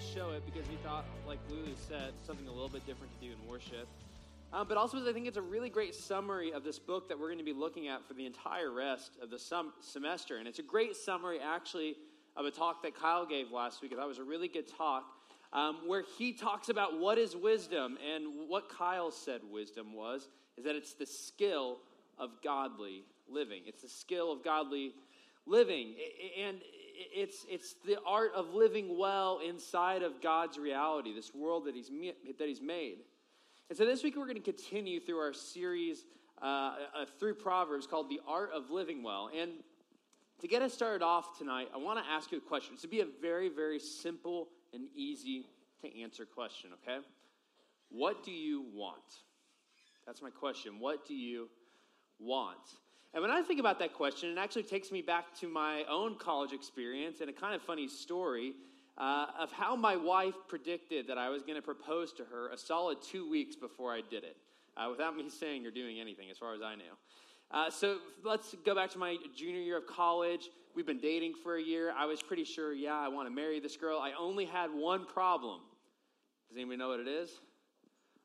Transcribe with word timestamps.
to 0.00 0.18
show 0.18 0.30
it 0.30 0.42
because 0.46 0.66
we 0.68 0.76
thought, 0.76 1.04
like 1.26 1.38
Lulu 1.50 1.74
said, 1.88 2.12
something 2.26 2.46
a 2.46 2.52
little 2.52 2.68
bit 2.68 2.86
different 2.86 3.12
to 3.20 3.26
do 3.26 3.32
in 3.32 3.48
worship. 3.48 3.86
Um, 4.52 4.66
but 4.66 4.78
also, 4.78 5.06
I 5.06 5.12
think 5.12 5.26
it's 5.26 5.36
a 5.36 5.42
really 5.42 5.68
great 5.68 5.94
summary 5.94 6.52
of 6.52 6.64
this 6.64 6.78
book 6.78 7.08
that 7.08 7.18
we're 7.18 7.26
going 7.26 7.38
to 7.38 7.44
be 7.44 7.52
looking 7.52 7.88
at 7.88 8.06
for 8.06 8.14
the 8.14 8.24
entire 8.24 8.70
rest 8.70 9.18
of 9.22 9.30
the 9.30 9.38
semester. 9.80 10.38
And 10.38 10.48
it's 10.48 10.58
a 10.58 10.62
great 10.62 10.96
summary, 10.96 11.38
actually, 11.40 11.96
of 12.36 12.46
a 12.46 12.50
talk 12.50 12.82
that 12.82 12.94
Kyle 12.94 13.26
gave 13.26 13.50
last 13.50 13.82
week. 13.82 13.92
I 13.92 13.96
thought 13.96 14.04
it 14.04 14.08
was 14.08 14.18
a 14.18 14.24
really 14.24 14.48
good 14.48 14.68
talk 14.68 15.04
um, 15.52 15.78
where 15.86 16.04
he 16.16 16.32
talks 16.32 16.70
about 16.70 16.98
what 16.98 17.18
is 17.18 17.36
wisdom. 17.36 17.98
And 18.14 18.48
what 18.48 18.70
Kyle 18.70 19.10
said 19.10 19.42
wisdom 19.50 19.92
was 19.92 20.28
is 20.56 20.64
that 20.64 20.76
it's 20.76 20.94
the 20.94 21.06
skill 21.06 21.78
of 22.18 22.30
godly 22.42 23.04
living. 23.28 23.62
It's 23.66 23.82
the 23.82 23.88
skill 23.88 24.32
of 24.32 24.42
godly 24.42 24.94
living. 25.46 25.94
And 26.42 26.58
it's, 27.12 27.46
it's 27.48 27.74
the 27.86 27.98
art 28.06 28.32
of 28.34 28.54
living 28.54 28.98
well 28.98 29.40
inside 29.46 30.02
of 30.02 30.20
God's 30.20 30.58
reality, 30.58 31.14
this 31.14 31.34
world 31.34 31.64
that 31.66 31.74
he's, 31.74 31.90
that 32.38 32.46
he's 32.48 32.60
made. 32.60 32.98
And 33.68 33.78
so 33.78 33.84
this 33.84 34.02
week 34.02 34.16
we're 34.16 34.26
going 34.26 34.42
to 34.42 34.52
continue 34.52 35.00
through 35.00 35.18
our 35.18 35.32
series 35.32 36.04
uh, 36.42 36.44
uh, 36.44 37.04
through 37.18 37.34
Proverbs 37.34 37.86
called 37.86 38.08
The 38.08 38.20
Art 38.26 38.50
of 38.54 38.70
Living 38.70 39.02
Well. 39.02 39.30
And 39.38 39.50
to 40.40 40.48
get 40.48 40.62
us 40.62 40.72
started 40.72 41.04
off 41.04 41.38
tonight, 41.38 41.68
I 41.74 41.78
want 41.78 42.02
to 42.04 42.10
ask 42.10 42.32
you 42.32 42.38
a 42.38 42.40
question. 42.40 42.74
It's 42.74 42.82
to 42.82 42.88
be 42.88 43.00
a 43.00 43.06
very, 43.20 43.48
very 43.48 43.78
simple 43.78 44.48
and 44.72 44.84
easy 44.94 45.46
to 45.82 46.02
answer 46.02 46.24
question, 46.24 46.70
okay? 46.82 46.98
What 47.90 48.24
do 48.24 48.30
you 48.30 48.64
want? 48.72 49.02
That's 50.06 50.22
my 50.22 50.30
question. 50.30 50.78
What 50.78 51.06
do 51.06 51.14
you 51.14 51.48
want? 52.18 52.58
And 53.12 53.22
when 53.22 53.30
I 53.30 53.42
think 53.42 53.58
about 53.58 53.78
that 53.80 53.92
question, 53.92 54.30
it 54.30 54.38
actually 54.38 54.62
takes 54.62 54.92
me 54.92 55.02
back 55.02 55.34
to 55.40 55.48
my 55.48 55.84
own 55.90 56.16
college 56.16 56.52
experience 56.52 57.20
and 57.20 57.28
a 57.28 57.32
kind 57.32 57.54
of 57.54 57.62
funny 57.62 57.88
story 57.88 58.52
uh, 58.96 59.26
of 59.38 59.50
how 59.50 59.74
my 59.74 59.96
wife 59.96 60.34
predicted 60.46 61.08
that 61.08 61.18
I 61.18 61.28
was 61.28 61.42
going 61.42 61.56
to 61.56 61.62
propose 61.62 62.12
to 62.14 62.24
her 62.24 62.50
a 62.50 62.56
solid 62.56 62.98
two 63.02 63.28
weeks 63.28 63.56
before 63.56 63.92
I 63.92 64.02
did 64.08 64.22
it, 64.22 64.36
uh, 64.76 64.88
without 64.90 65.16
me 65.16 65.28
saying 65.40 65.66
or 65.66 65.70
doing 65.70 65.98
anything, 65.98 66.30
as 66.30 66.38
far 66.38 66.54
as 66.54 66.60
I 66.62 66.76
knew. 66.76 66.84
Uh, 67.50 67.68
so 67.68 67.98
let's 68.22 68.54
go 68.64 68.76
back 68.76 68.90
to 68.90 68.98
my 68.98 69.16
junior 69.34 69.60
year 69.60 69.78
of 69.78 69.86
college. 69.88 70.48
We've 70.76 70.86
been 70.86 71.00
dating 71.00 71.34
for 71.42 71.56
a 71.56 71.62
year. 71.62 71.92
I 71.96 72.06
was 72.06 72.22
pretty 72.22 72.44
sure, 72.44 72.72
yeah, 72.72 72.96
I 72.96 73.08
want 73.08 73.26
to 73.26 73.34
marry 73.34 73.58
this 73.58 73.76
girl. 73.76 73.98
I 73.98 74.12
only 74.16 74.44
had 74.44 74.68
one 74.72 75.04
problem. 75.04 75.62
Does 76.48 76.56
anybody 76.56 76.76
know 76.76 76.90
what 76.90 77.00
it 77.00 77.08
is? 77.08 77.30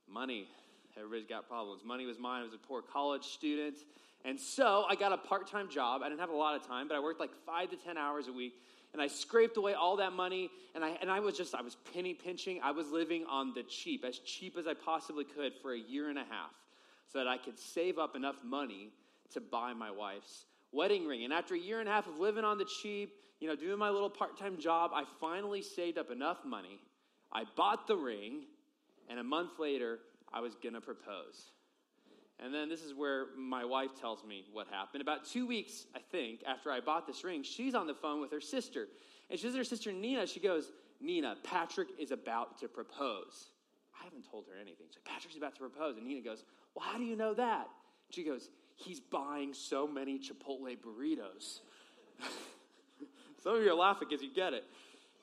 Money. 0.08 0.48
Everybody's 0.96 1.26
got 1.26 1.48
problems. 1.48 1.84
Money 1.84 2.06
was 2.06 2.20
mine. 2.20 2.42
I 2.42 2.44
was 2.44 2.54
a 2.54 2.58
poor 2.58 2.82
college 2.84 3.24
student. 3.24 3.78
And 4.26 4.40
so 4.40 4.86
I 4.90 4.96
got 4.96 5.14
a 5.14 5.18
part 5.18 5.48
time 5.48 5.70
job. 5.70 6.02
I 6.02 6.10
didn't 6.10 6.20
have 6.20 6.32
a 6.32 6.36
lot 6.36 6.56
of 6.56 6.68
time, 6.68 6.88
but 6.88 6.98
I 6.98 7.00
worked 7.00 7.20
like 7.20 7.30
five 7.46 7.70
to 7.70 7.78
10 7.78 7.98
hours 7.98 8.28
a 8.28 8.34
week. 8.34 8.54
And 8.92 9.02
I 9.02 9.08
scraped 9.08 9.58
away 9.58 9.74
all 9.74 9.98
that 9.98 10.14
money. 10.14 10.50
And 10.74 10.84
I, 10.84 10.98
and 11.02 11.12
I 11.12 11.20
was 11.20 11.38
just, 11.38 11.54
I 11.54 11.62
was 11.62 11.78
penny 11.94 12.14
pinching. 12.14 12.60
I 12.64 12.72
was 12.72 12.90
living 12.90 13.26
on 13.30 13.54
the 13.54 13.62
cheap, 13.64 14.04
as 14.04 14.18
cheap 14.20 14.58
as 14.58 14.68
I 14.68 14.74
possibly 14.74 15.26
could 15.26 15.54
for 15.62 15.74
a 15.74 15.78
year 15.78 16.10
and 16.10 16.18
a 16.18 16.24
half 16.24 16.52
so 17.12 17.20
that 17.20 17.28
I 17.28 17.38
could 17.38 17.60
save 17.60 18.00
up 18.00 18.16
enough 18.16 18.38
money 18.44 18.90
to 19.34 19.42
buy 19.42 19.74
my 19.74 19.92
wife's 19.92 20.46
wedding 20.72 21.06
ring. 21.06 21.24
And 21.24 21.32
after 21.32 21.54
a 21.54 21.60
year 21.60 21.80
and 21.80 21.88
a 21.88 21.92
half 21.92 22.08
of 22.08 22.18
living 22.18 22.44
on 22.44 22.58
the 22.58 22.66
cheap, 22.82 23.14
you 23.40 23.48
know, 23.48 23.56
doing 23.56 23.78
my 23.78 23.90
little 23.90 24.10
part 24.10 24.40
time 24.40 24.58
job, 24.58 24.92
I 24.94 25.04
finally 25.22 25.62
saved 25.62 25.98
up 25.98 26.10
enough 26.10 26.40
money. 26.44 26.80
I 27.32 27.44
bought 27.56 27.86
the 27.88 27.96
ring. 27.96 28.44
And 29.08 29.20
a 29.20 29.24
month 29.24 29.60
later, 29.60 30.00
I 30.34 30.40
was 30.40 30.56
going 30.56 30.74
to 30.74 30.82
propose. 30.82 31.52
And 32.44 32.54
then 32.54 32.68
this 32.68 32.84
is 32.84 32.94
where 32.94 33.28
my 33.38 33.64
wife 33.64 33.92
tells 34.00 34.24
me 34.26 34.44
what 34.52 34.68
happened. 34.68 35.02
About 35.02 35.26
two 35.26 35.48
weeks, 35.48 35.86
I 35.96 36.00
think, 36.00 36.42
after 36.46 36.70
I 36.72 36.82
bought 36.82 37.08
this 37.08 37.24
ring, 37.24 37.44
she's 37.44 37.74
on 37.74 37.88
the 37.88 37.94
phone 37.94 38.20
with 38.20 38.32
her 38.32 38.42
sister. 38.42 38.88
And 39.30 39.40
she 39.40 39.48
says 39.48 39.56
her 39.56 39.64
sister 39.64 39.92
Nina, 39.94 40.28
she 40.28 40.40
goes, 40.40 40.72
Nina, 41.02 41.38
Patrick 41.44 41.90
is 41.98 42.12
about 42.12 42.60
to 42.60 42.68
propose. 42.68 43.52
I 44.00 44.04
haven't 44.04 44.30
told 44.30 44.46
her 44.48 44.60
anything. 44.60 44.88
She's 44.90 44.98
like, 44.98 45.14
Patrick's 45.14 45.38
about 45.38 45.56
to 45.56 45.62
propose. 45.62 45.98
And 45.98 46.06
Nina 46.06 46.22
goes, 46.22 46.44
Well, 46.76 46.86
how 46.86 46.98
do 46.98 47.06
you 47.06 47.16
know 47.16 47.34
that? 47.34 47.68
She 48.10 48.24
goes, 48.24 48.50
He's 48.76 49.00
buying 49.00 49.54
so 49.54 49.88
many 49.88 50.20
Chipotle 50.20 50.78
burritos. 50.78 51.60
Some 53.44 53.56
of 53.56 53.64
you 53.64 53.72
are 53.72 53.76
laughing 53.76 54.08
because 54.10 54.24
you 54.24 54.34
get 54.34 54.54
it. 54.54 54.66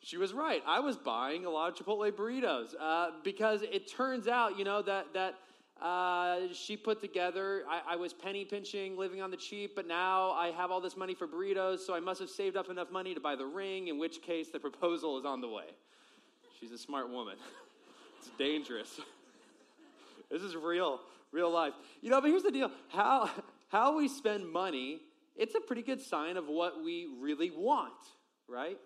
She 0.00 0.16
was 0.16 0.32
right. 0.32 0.62
I 0.66 0.80
was 0.80 0.96
buying 0.96 1.44
a 1.44 1.50
lot 1.50 1.70
of 1.70 1.86
Chipotle 1.86 2.10
burritos 2.10 2.74
uh, 2.80 3.10
because 3.22 3.62
it 3.62 3.90
turns 3.90 4.26
out, 4.26 4.58
you 4.58 4.64
know, 4.64 4.82
that 4.82 5.12
that 5.14 5.34
uh, 5.80 6.40
she 6.52 6.76
put 6.76 7.00
together. 7.00 7.64
I, 7.68 7.94
I, 7.94 7.96
was 7.96 8.12
penny 8.12 8.44
pinching, 8.44 8.96
living 8.96 9.20
on 9.20 9.30
the 9.30 9.36
cheap, 9.36 9.74
but 9.74 9.86
now 9.86 10.30
I 10.30 10.52
have 10.52 10.70
all 10.70 10.80
this 10.80 10.96
money 10.96 11.14
for 11.14 11.26
burritos, 11.26 11.80
so 11.80 11.94
I 11.94 12.00
must 12.00 12.20
have 12.20 12.30
saved 12.30 12.56
up 12.56 12.70
enough 12.70 12.90
money 12.90 13.14
to 13.14 13.20
buy 13.20 13.34
the 13.34 13.46
ring, 13.46 13.88
in 13.88 13.98
which 13.98 14.22
case 14.22 14.48
the 14.50 14.60
proposal 14.60 15.18
is 15.18 15.24
on 15.24 15.40
the 15.40 15.48
way. 15.48 15.64
She's 16.60 16.70
a 16.70 16.78
smart 16.78 17.10
woman. 17.10 17.36
it's 18.18 18.30
dangerous. 18.38 19.00
this 20.30 20.42
is 20.42 20.54
real, 20.54 21.00
real 21.32 21.50
life. 21.50 21.72
You 22.00 22.10
know, 22.10 22.20
but 22.20 22.30
here's 22.30 22.44
the 22.44 22.52
deal 22.52 22.70
how, 22.88 23.28
how 23.68 23.96
we 23.96 24.06
spend 24.06 24.48
money, 24.48 25.00
it's 25.34 25.56
a 25.56 25.60
pretty 25.60 25.82
good 25.82 26.00
sign 26.00 26.36
of 26.36 26.46
what 26.46 26.84
we 26.84 27.08
really 27.20 27.50
want, 27.50 27.92
right? 28.46 28.78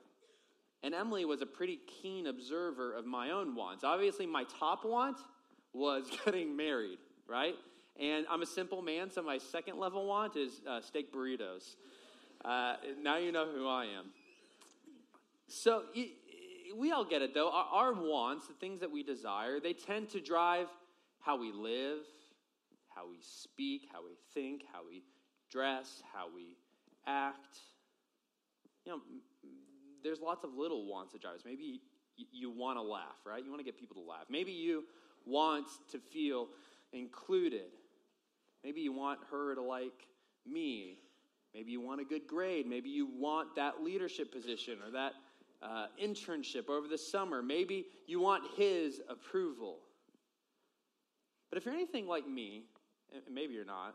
And 0.82 0.94
Emily 0.94 1.24
was 1.24 1.42
a 1.42 1.47
pretty 1.47 1.80
keen 2.00 2.26
observer 2.26 2.94
of 2.94 3.04
my 3.04 3.32
own 3.32 3.54
wants. 3.54 3.84
Obviously, 3.84 4.26
my 4.26 4.44
top 4.58 4.84
want 4.84 5.18
was 5.76 6.10
getting 6.25 6.56
married, 6.56 6.98
right? 7.28 7.54
And 7.98 8.26
I'm 8.31 8.42
a 8.42 8.47
simple 8.47 8.82
man, 8.82 9.10
so 9.10 9.22
my 9.22 9.38
second 9.38 9.78
level 9.78 10.06
want 10.06 10.37
is 10.37 10.60
uh, 10.69 10.81
steak 10.81 11.12
burritos. 11.12 11.76
Uh, 12.44 12.75
now 13.00 13.16
you 13.16 13.32
know 13.32 13.47
who 13.47 13.66
I 13.66 13.84
am. 13.84 14.06
So 15.48 15.84
we 16.76 16.92
all 16.92 17.04
get 17.04 17.22
it, 17.22 17.32
though. 17.34 17.50
Our, 17.50 17.65
our 17.65 17.92
wants, 17.94 18.48
the 18.48 18.54
things 18.54 18.81
that 18.81 18.91
we 18.91 19.03
desire, 19.03 19.60
they 19.60 19.72
tend 19.72 20.10
to 20.10 20.20
drive 20.20 20.66
how 21.20 21.38
we 21.38 21.53
live, 21.53 22.00
how 22.94 23.09
we 23.09 23.19
speak, 23.20 23.88
how 23.92 24.04
we 24.04 24.12
think, 24.34 24.65
how 24.72 24.81
we 24.86 25.03
dress, 25.50 26.03
how 26.12 26.26
we 26.34 26.56
act. 27.06 27.59
You 28.84 28.92
know, 28.92 28.98
there's 30.03 30.20
lots 30.20 30.44
of 30.44 30.54
little 30.54 30.86
wants 30.86 31.12
that 31.12 31.22
drive 31.22 31.36
us. 31.36 31.42
Maybe 31.44 31.81
you, 32.16 32.26
you 32.31 32.50
want 32.50 32.78
to 32.78 32.82
laugh, 32.82 33.16
right? 33.25 33.42
You 33.42 33.50
want 33.50 33.60
to 33.60 33.65
get 33.65 33.78
people 33.78 33.97
to 33.97 34.09
laugh. 34.09 34.26
Maybe 34.28 34.53
you 34.53 34.84
wants 35.26 35.78
to 35.92 35.98
feel 35.98 36.48
included. 36.92 37.72
Maybe 38.64 38.81
you 38.81 38.92
want 38.92 39.20
her 39.31 39.54
to 39.54 39.62
like 39.62 40.06
me. 40.47 40.98
Maybe 41.54 41.72
you 41.72 41.81
want 41.81 42.00
a 42.00 42.04
good 42.04 42.26
grade. 42.26 42.66
Maybe 42.66 42.88
you 42.88 43.09
want 43.19 43.56
that 43.56 43.82
leadership 43.82 44.32
position 44.32 44.78
or 44.84 44.91
that 44.92 45.12
uh, 45.62 45.86
internship 46.03 46.69
over 46.69 46.86
the 46.88 46.98
summer. 46.98 47.42
Maybe 47.42 47.86
you 48.06 48.20
want 48.20 48.44
his 48.56 49.00
approval. 49.09 49.78
But 51.50 51.59
if 51.59 51.65
you're 51.65 51.75
anything 51.75 52.06
like 52.06 52.28
me, 52.28 52.65
and 53.12 53.34
maybe 53.34 53.54
you're 53.54 53.65
not, 53.65 53.94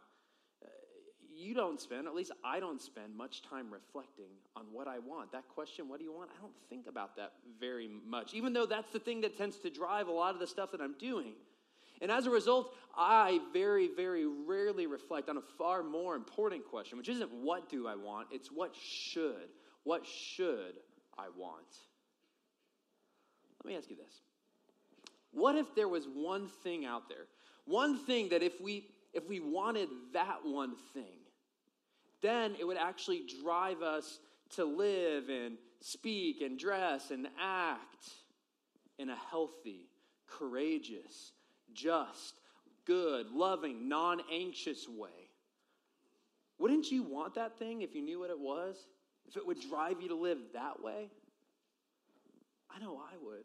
you 1.42 1.54
don't 1.54 1.80
spend, 1.80 2.08
at 2.08 2.16
least 2.16 2.32
I 2.44 2.60
don't 2.60 2.82
spend 2.82 3.16
much 3.16 3.42
time 3.42 3.72
reflecting 3.72 4.30
on 4.56 4.66
what 4.72 4.88
I 4.88 5.00
want. 5.00 5.32
That 5.32 5.48
question, 5.50 5.90
what 5.90 6.00
do 6.00 6.06
you 6.06 6.14
want? 6.14 6.30
I 6.38 6.42
don't 6.42 6.54
think 6.70 6.88
about 6.88 7.16
that 7.18 7.34
very 7.60 7.90
much, 8.08 8.34
even 8.34 8.54
though 8.54 8.66
that's 8.66 8.92
the 8.92 9.00
thing 9.00 9.22
that 9.22 9.38
tends 9.38 9.58
to 9.60 9.70
drive 9.70 10.08
a 10.08 10.12
lot 10.12 10.34
of 10.34 10.40
the 10.40 10.48
stuff 10.48 10.72
that 10.72 10.82
I'm 10.82 10.96
doing. 10.98 11.34
And 12.02 12.12
as 12.12 12.26
a 12.26 12.30
result, 12.30 12.76
I 12.98 13.40
very, 13.54 13.90
very 13.96 14.26
rarely 14.26 14.88
reflect 14.88 15.30
on 15.30 15.38
a 15.38 15.42
far 15.58 15.84
more 15.84 16.16
important 16.16 16.66
question, 16.66 16.98
which 16.98 17.10
isn't 17.10 17.32
what 17.32 17.70
do 17.70 17.88
I 17.88 17.96
want, 17.96 18.28
it's 18.32 18.50
what 18.52 18.76
should. 18.76 19.50
What 19.84 20.06
should 20.06 20.76
I 21.18 21.28
want? 21.38 21.66
Let 23.64 23.72
me 23.72 23.78
ask 23.78 23.90
you 23.90 23.96
this. 23.96 24.22
What 25.32 25.56
if 25.56 25.76
there 25.76 25.88
was 25.88 26.06
one 26.06 26.48
thing 26.64 26.86
out 26.86 27.08
there, 27.08 27.28
one 27.66 27.98
thing 27.98 28.30
that 28.30 28.44
if 28.44 28.60
we 28.60 28.88
if 29.14 29.28
we 29.28 29.40
wanted 29.40 29.90
that 30.14 30.40
one 30.44 30.74
thing, 30.94 31.21
then 32.22 32.56
it 32.60 32.66
would 32.66 32.78
actually 32.78 33.24
drive 33.44 33.82
us 33.82 34.20
to 34.52 34.66
live 34.66 35.30
and 35.30 35.58
speak 35.80 36.42
and 36.42 36.58
dress 36.58 37.12
and 37.12 37.28
act 37.40 38.10
in 39.00 39.10
a 39.10 39.16
healthy, 39.16 39.90
courageous, 40.28 41.32
just, 41.74 42.36
good, 42.86 43.32
loving, 43.32 43.90
non 43.90 44.22
anxious 44.32 44.88
way. 44.88 45.10
Wouldn't 46.60 46.92
you 46.92 47.04
want 47.04 47.36
that 47.36 47.58
thing 47.58 47.82
if 47.82 47.96
you 47.96 48.04
knew 48.04 48.20
what 48.20 48.30
it 48.30 48.40
was? 48.40 48.76
If 49.28 49.38
it 49.38 49.46
would 49.46 49.60
drive 49.70 50.02
you 50.02 50.10
to 50.10 50.16
live 50.16 50.38
that 50.54 50.82
way? 50.84 51.10
I 52.70 52.80
know 52.80 52.98
I 52.98 53.16
would. 53.24 53.44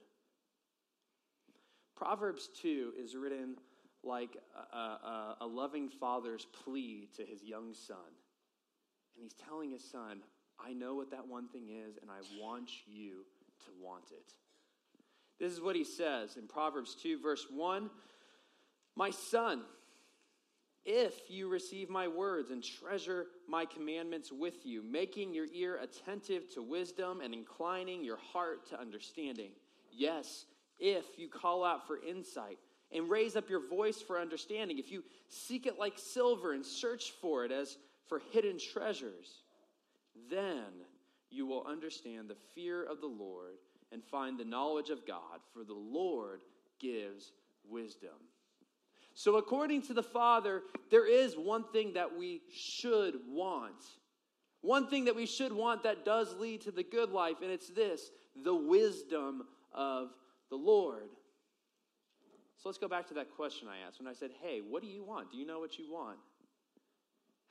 Proverbs 1.96 2.50
2 2.60 2.92
is 2.98 3.16
written 3.16 3.56
like 4.04 4.36
a, 4.72 4.76
a, 4.76 5.36
a 5.40 5.46
loving 5.46 5.88
father's 5.88 6.46
plea 6.64 7.08
to 7.16 7.24
his 7.24 7.42
young 7.42 7.72
son. 7.72 7.96
And 9.16 9.22
he's 9.22 9.34
telling 9.34 9.70
his 9.70 9.84
son, 9.84 10.20
I 10.64 10.72
know 10.72 10.94
what 10.94 11.10
that 11.10 11.26
one 11.26 11.48
thing 11.48 11.68
is, 11.68 11.98
and 12.00 12.10
I 12.10 12.20
want 12.40 12.70
you 12.86 13.24
to 13.64 13.70
want 13.82 14.10
it. 14.10 14.32
This 15.38 15.52
is 15.52 15.60
what 15.60 15.76
he 15.76 15.84
says 15.84 16.36
in 16.36 16.46
Proverbs 16.46 16.96
2, 17.02 17.20
verse 17.20 17.46
1 17.50 17.90
My 18.96 19.10
son, 19.10 19.62
if 20.84 21.14
you 21.28 21.48
receive 21.48 21.90
my 21.90 22.08
words 22.08 22.50
and 22.50 22.62
treasure 22.62 23.26
my 23.48 23.64
commandments 23.64 24.30
with 24.32 24.64
you, 24.64 24.82
making 24.82 25.34
your 25.34 25.46
ear 25.52 25.78
attentive 25.82 26.52
to 26.54 26.62
wisdom 26.62 27.20
and 27.20 27.34
inclining 27.34 28.04
your 28.04 28.18
heart 28.32 28.68
to 28.70 28.80
understanding, 28.80 29.50
Yes, 29.96 30.44
if 30.78 31.04
you 31.18 31.28
call 31.28 31.64
out 31.64 31.86
for 31.86 31.98
insight 32.04 32.58
and 32.92 33.08
raise 33.08 33.34
up 33.34 33.48
your 33.48 33.66
voice 33.66 34.00
for 34.00 34.20
understanding, 34.20 34.78
if 34.78 34.92
you 34.92 35.02
seek 35.28 35.66
it 35.66 35.78
like 35.78 35.94
silver 35.96 36.52
and 36.52 36.64
search 36.64 37.12
for 37.22 37.44
it 37.44 37.50
as 37.50 37.78
for 38.08 38.20
hidden 38.32 38.58
treasures, 38.58 39.42
then 40.30 40.64
you 41.30 41.46
will 41.46 41.64
understand 41.66 42.28
the 42.28 42.36
fear 42.54 42.84
of 42.84 43.00
the 43.00 43.06
Lord 43.06 43.56
and 43.92 44.02
find 44.04 44.38
the 44.38 44.44
knowledge 44.44 44.90
of 44.90 45.06
God, 45.06 45.40
for 45.52 45.64
the 45.64 45.74
Lord 45.74 46.40
gives 46.80 47.32
wisdom. 47.68 48.10
So, 49.14 49.36
according 49.36 49.82
to 49.82 49.94
the 49.94 50.02
Father, 50.02 50.62
there 50.90 51.06
is 51.06 51.36
one 51.36 51.64
thing 51.72 51.94
that 51.94 52.16
we 52.16 52.42
should 52.52 53.14
want. 53.26 53.82
One 54.60 54.88
thing 54.88 55.04
that 55.06 55.16
we 55.16 55.26
should 55.26 55.52
want 55.52 55.84
that 55.84 56.04
does 56.04 56.34
lead 56.36 56.62
to 56.62 56.70
the 56.70 56.82
good 56.82 57.10
life, 57.10 57.36
and 57.42 57.50
it's 57.50 57.68
this 57.68 58.10
the 58.44 58.54
wisdom 58.54 59.44
of 59.72 60.10
the 60.50 60.56
Lord. 60.56 61.08
So 62.58 62.68
let's 62.68 62.78
go 62.78 62.88
back 62.88 63.06
to 63.08 63.14
that 63.14 63.30
question 63.36 63.68
I 63.68 63.86
asked 63.86 64.00
when 64.00 64.08
I 64.08 64.12
said, 64.12 64.30
Hey, 64.42 64.60
what 64.66 64.82
do 64.82 64.88
you 64.88 65.04
want? 65.04 65.30
Do 65.30 65.38
you 65.38 65.46
know 65.46 65.60
what 65.60 65.78
you 65.78 65.90
want? 65.90 66.18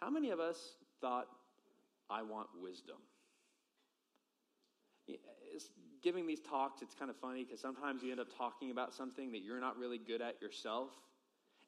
How 0.01 0.09
many 0.09 0.31
of 0.31 0.39
us 0.39 0.57
thought, 1.01 1.27
I 2.09 2.21
want 2.21 2.47
wisdom? 2.61 2.97
It's, 5.07 5.69
giving 6.03 6.27
these 6.27 6.41
talks, 6.41 6.83
it's 6.83 6.93
kind 6.93 7.09
of 7.09 7.17
funny 7.17 7.43
because 7.43 7.59
sometimes 7.59 8.03
you 8.03 8.11
end 8.11 8.19
up 8.19 8.27
talking 8.37 8.69
about 8.69 8.93
something 8.93 9.31
that 9.31 9.41
you're 9.41 9.59
not 9.59 9.75
really 9.75 9.97
good 9.97 10.21
at 10.21 10.39
yourself. 10.39 10.91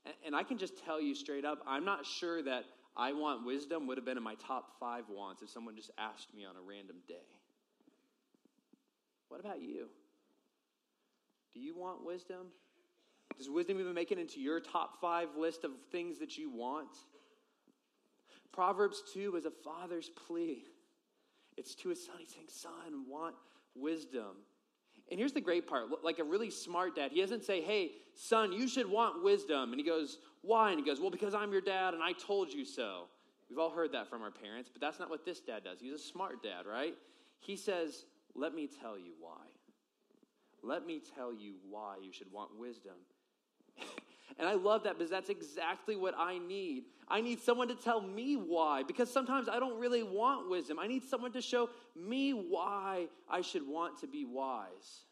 And, 0.05 0.13
and 0.27 0.35
I 0.35 0.43
can 0.43 0.59
just 0.59 0.83
tell 0.85 1.01
you 1.01 1.15
straight 1.15 1.43
up, 1.43 1.63
I'm 1.65 1.85
not 1.85 2.05
sure 2.05 2.43
that 2.43 2.65
I 2.95 3.13
want 3.13 3.45
wisdom 3.45 3.87
would 3.87 3.97
have 3.97 4.05
been 4.05 4.17
in 4.17 4.23
my 4.23 4.35
top 4.35 4.79
five 4.79 5.05
wants 5.09 5.41
if 5.41 5.49
someone 5.49 5.75
just 5.75 5.89
asked 5.97 6.33
me 6.35 6.45
on 6.45 6.55
a 6.55 6.61
random 6.61 6.97
day. 7.07 7.15
What 9.29 9.39
about 9.39 9.61
you? 9.61 9.87
Do 11.53 11.59
you 11.59 11.75
want 11.75 12.05
wisdom? 12.05 12.47
Does 13.37 13.49
wisdom 13.49 13.79
even 13.79 13.93
make 13.93 14.11
it 14.11 14.17
into 14.17 14.39
your 14.39 14.59
top 14.59 15.01
five 15.01 15.29
list 15.37 15.63
of 15.63 15.71
things 15.91 16.19
that 16.19 16.37
you 16.37 16.49
want? 16.49 16.89
Proverbs 18.53 19.03
2 19.13 19.35
is 19.35 19.45
a 19.45 19.51
father's 19.51 20.09
plea. 20.09 20.63
It's 21.57 21.75
to 21.75 21.89
his 21.89 22.05
son. 22.05 22.15
He's 22.19 22.29
saying, 22.29 22.47
Son, 22.49 23.05
want 23.07 23.35
wisdom. 23.75 24.37
And 25.09 25.19
here's 25.19 25.33
the 25.33 25.41
great 25.41 25.67
part 25.67 25.85
like 26.03 26.19
a 26.19 26.23
really 26.23 26.49
smart 26.49 26.95
dad, 26.95 27.11
he 27.11 27.21
doesn't 27.21 27.43
say, 27.43 27.61
Hey, 27.61 27.91
son, 28.15 28.51
you 28.51 28.67
should 28.67 28.89
want 28.89 29.23
wisdom. 29.23 29.71
And 29.71 29.79
he 29.79 29.85
goes, 29.85 30.19
Why? 30.41 30.71
And 30.71 30.79
he 30.79 30.85
goes, 30.85 30.99
Well, 30.99 31.11
because 31.11 31.33
I'm 31.33 31.51
your 31.51 31.61
dad 31.61 31.93
and 31.93 32.03
I 32.03 32.13
told 32.13 32.51
you 32.51 32.65
so. 32.65 33.05
We've 33.49 33.59
all 33.59 33.69
heard 33.69 33.93
that 33.93 34.09
from 34.09 34.21
our 34.23 34.31
parents, 34.31 34.69
but 34.71 34.81
that's 34.81 34.99
not 34.99 35.09
what 35.09 35.23
this 35.23 35.39
dad 35.39 35.63
does. 35.63 35.79
He's 35.79 35.93
a 35.93 35.97
smart 35.97 36.43
dad, 36.43 36.65
right? 36.69 36.93
He 37.39 37.55
says, 37.55 38.05
Let 38.35 38.53
me 38.53 38.67
tell 38.81 38.97
you 38.97 39.13
why. 39.19 39.45
Let 40.63 40.85
me 40.85 41.01
tell 41.15 41.33
you 41.33 41.55
why 41.69 41.95
you 42.01 42.11
should 42.11 42.31
want 42.31 42.57
wisdom. 42.57 42.95
and 44.37 44.47
I 44.47 44.53
love 44.53 44.83
that 44.83 44.97
because 44.97 45.09
that's 45.09 45.29
exactly 45.29 45.95
what 45.95 46.13
I 46.17 46.37
need. 46.37 46.83
I 47.07 47.21
need 47.21 47.41
someone 47.41 47.69
to 47.69 47.75
tell 47.75 48.01
me 48.01 48.35
why 48.35 48.83
because 48.83 49.11
sometimes 49.11 49.47
I 49.47 49.59
don't 49.59 49.79
really 49.79 50.03
want 50.03 50.49
wisdom. 50.49 50.79
I 50.79 50.87
need 50.87 51.03
someone 51.03 51.31
to 51.33 51.41
show 51.41 51.69
me 51.95 52.31
why 52.31 53.07
I 53.29 53.41
should 53.41 53.67
want 53.67 53.99
to 54.01 54.07
be 54.07 54.25
wise. 54.25 55.05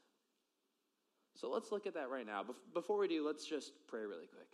So 1.33 1.49
let's 1.49 1.71
look 1.71 1.87
at 1.87 1.93
that 1.95 2.09
right 2.09 2.25
now. 2.25 2.43
Before 2.73 2.97
we 2.97 3.07
do, 3.07 3.25
let's 3.25 3.45
just 3.45 3.73
pray 3.87 4.01
really 4.01 4.27
quick. 4.27 4.47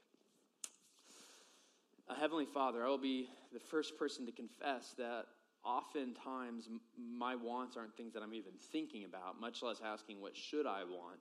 Uh, 2.10 2.16
Heavenly 2.16 2.46
Father, 2.46 2.84
I 2.86 2.90
will 2.90 2.98
be 2.98 3.30
the 3.54 3.60
first 3.60 3.98
person 3.98 4.26
to 4.26 4.32
confess 4.32 4.94
that 4.98 5.26
oftentimes 5.64 6.68
my 6.98 7.36
wants 7.36 7.78
aren't 7.78 7.96
things 7.96 8.14
that 8.14 8.24
I'm 8.24 8.34
even 8.34 8.54
thinking 8.72 9.04
about, 9.06 9.40
much 9.40 9.62
less 9.62 9.78
asking, 9.84 10.22
what 10.22 10.36
should 10.36 10.66
I 10.66 10.84
want? 10.84 11.20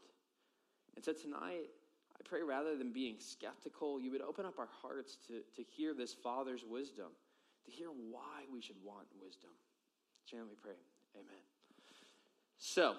And 0.97 1.05
so 1.05 1.13
tonight, 1.13 1.69
I 2.21 2.29
pray 2.29 2.43
rather 2.43 2.77
than 2.77 2.93
being 2.93 3.17
skeptical, 3.19 3.99
you 3.99 4.11
would 4.11 4.21
open 4.21 4.45
up 4.45 4.59
our 4.59 4.69
hearts 4.83 5.17
to, 5.29 5.41
to 5.57 5.63
hear 5.63 5.95
this 5.95 6.13
Father's 6.13 6.65
wisdom, 6.69 7.07
to 7.65 7.71
hear 7.71 7.89
why 7.89 8.45
we 8.53 8.61
should 8.61 8.77
want 8.85 9.07
wisdom. 9.23 9.51
Jan, 10.31 10.43
we 10.49 10.57
pray. 10.63 10.77
Amen. 11.17 11.41
So, 12.59 12.95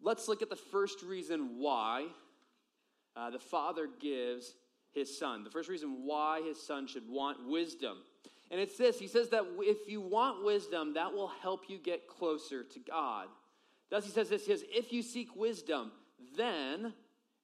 let's 0.00 0.26
look 0.26 0.40
at 0.40 0.48
the 0.48 0.56
first 0.56 1.02
reason 1.02 1.58
why 1.58 2.06
uh, 3.14 3.30
the 3.30 3.38
Father 3.38 3.88
gives 4.00 4.54
his 4.94 5.16
Son. 5.18 5.44
The 5.44 5.50
first 5.50 5.68
reason 5.68 6.04
why 6.04 6.40
his 6.42 6.60
Son 6.60 6.86
should 6.86 7.08
want 7.08 7.46
wisdom. 7.46 7.98
And 8.50 8.60
it's 8.60 8.76
this 8.76 8.98
He 8.98 9.06
says 9.06 9.28
that 9.30 9.44
if 9.60 9.88
you 9.88 10.00
want 10.00 10.44
wisdom, 10.44 10.94
that 10.94 11.12
will 11.12 11.30
help 11.42 11.64
you 11.68 11.78
get 11.78 12.08
closer 12.08 12.62
to 12.62 12.78
God. 12.78 13.28
Thus, 13.90 14.06
he 14.06 14.10
says 14.10 14.30
this 14.30 14.46
He 14.46 14.52
says, 14.52 14.64
If 14.70 14.92
you 14.92 15.02
seek 15.02 15.36
wisdom, 15.36 15.92
then, 16.36 16.94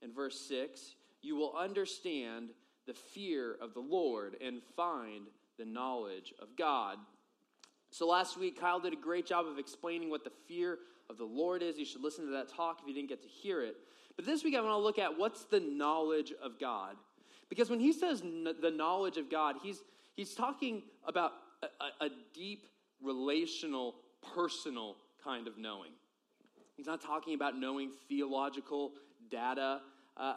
in 0.03 0.12
verse 0.12 0.41
6, 0.49 0.95
you 1.23 1.37
will 1.37 1.55
understand 1.56 2.50
the 2.87 2.95
fear 2.95 3.56
of 3.61 3.75
the 3.75 3.81
Lord 3.81 4.37
and 4.45 4.62
find 4.77 5.27
the 5.59 5.65
knowledge 5.65 6.33
of 6.41 6.49
God. 6.56 6.97
So 7.91 8.06
last 8.06 8.39
week, 8.39 8.61
Kyle 8.61 8.81
did 8.81 8.93
a 8.93 8.97
great 8.97 9.27
job 9.27 9.47
of 9.47 9.59
explaining 9.59 10.11
what 10.11 10.25
the 10.25 10.33
fear 10.47 10.79
of 11.11 11.19
the 11.19 11.25
Lord 11.25 11.62
is. 11.62 11.79
You 11.79 11.85
should 11.85 12.03
listen 12.03 12.25
to 12.27 12.33
that 12.33 12.49
talk 12.49 12.79
if 12.81 12.89
you 12.89 12.95
didn't 12.95 13.09
get 13.09 13.23
to 13.23 13.29
hear 13.29 13.62
it. 13.62 13.77
But 14.17 14.27
this 14.27 14.45
week, 14.45 14.55
I 14.55 14.61
want 14.61 14.73
to 14.73 14.79
look 14.79 14.99
at 14.99 15.19
what's 15.19 15.45
the 15.45 15.61
knowledge 15.61 16.33
of 16.43 16.59
God. 16.59 16.97
Because 17.49 17.71
when 17.71 17.81
he 17.81 17.93
says 17.93 18.21
the 18.21 18.73
knowledge 18.75 19.17
of 19.17 19.31
God, 19.31 19.56
he's 19.62 19.83
He's 20.19 20.35
talking 20.35 20.83
about 21.06 21.31
a, 21.62 22.06
a, 22.06 22.09
deep, 22.35 22.67
relational, 23.00 23.95
personal 24.35 24.97
kind 25.23 25.47
of 25.47 25.56
knowing. 25.56 25.93
He's 26.77 26.87
not 26.87 27.00
talking 27.00 27.35
about 27.35 27.56
knowing 27.56 27.93
theological 28.09 28.95
data. 29.31 29.81
Uh, 30.17 30.35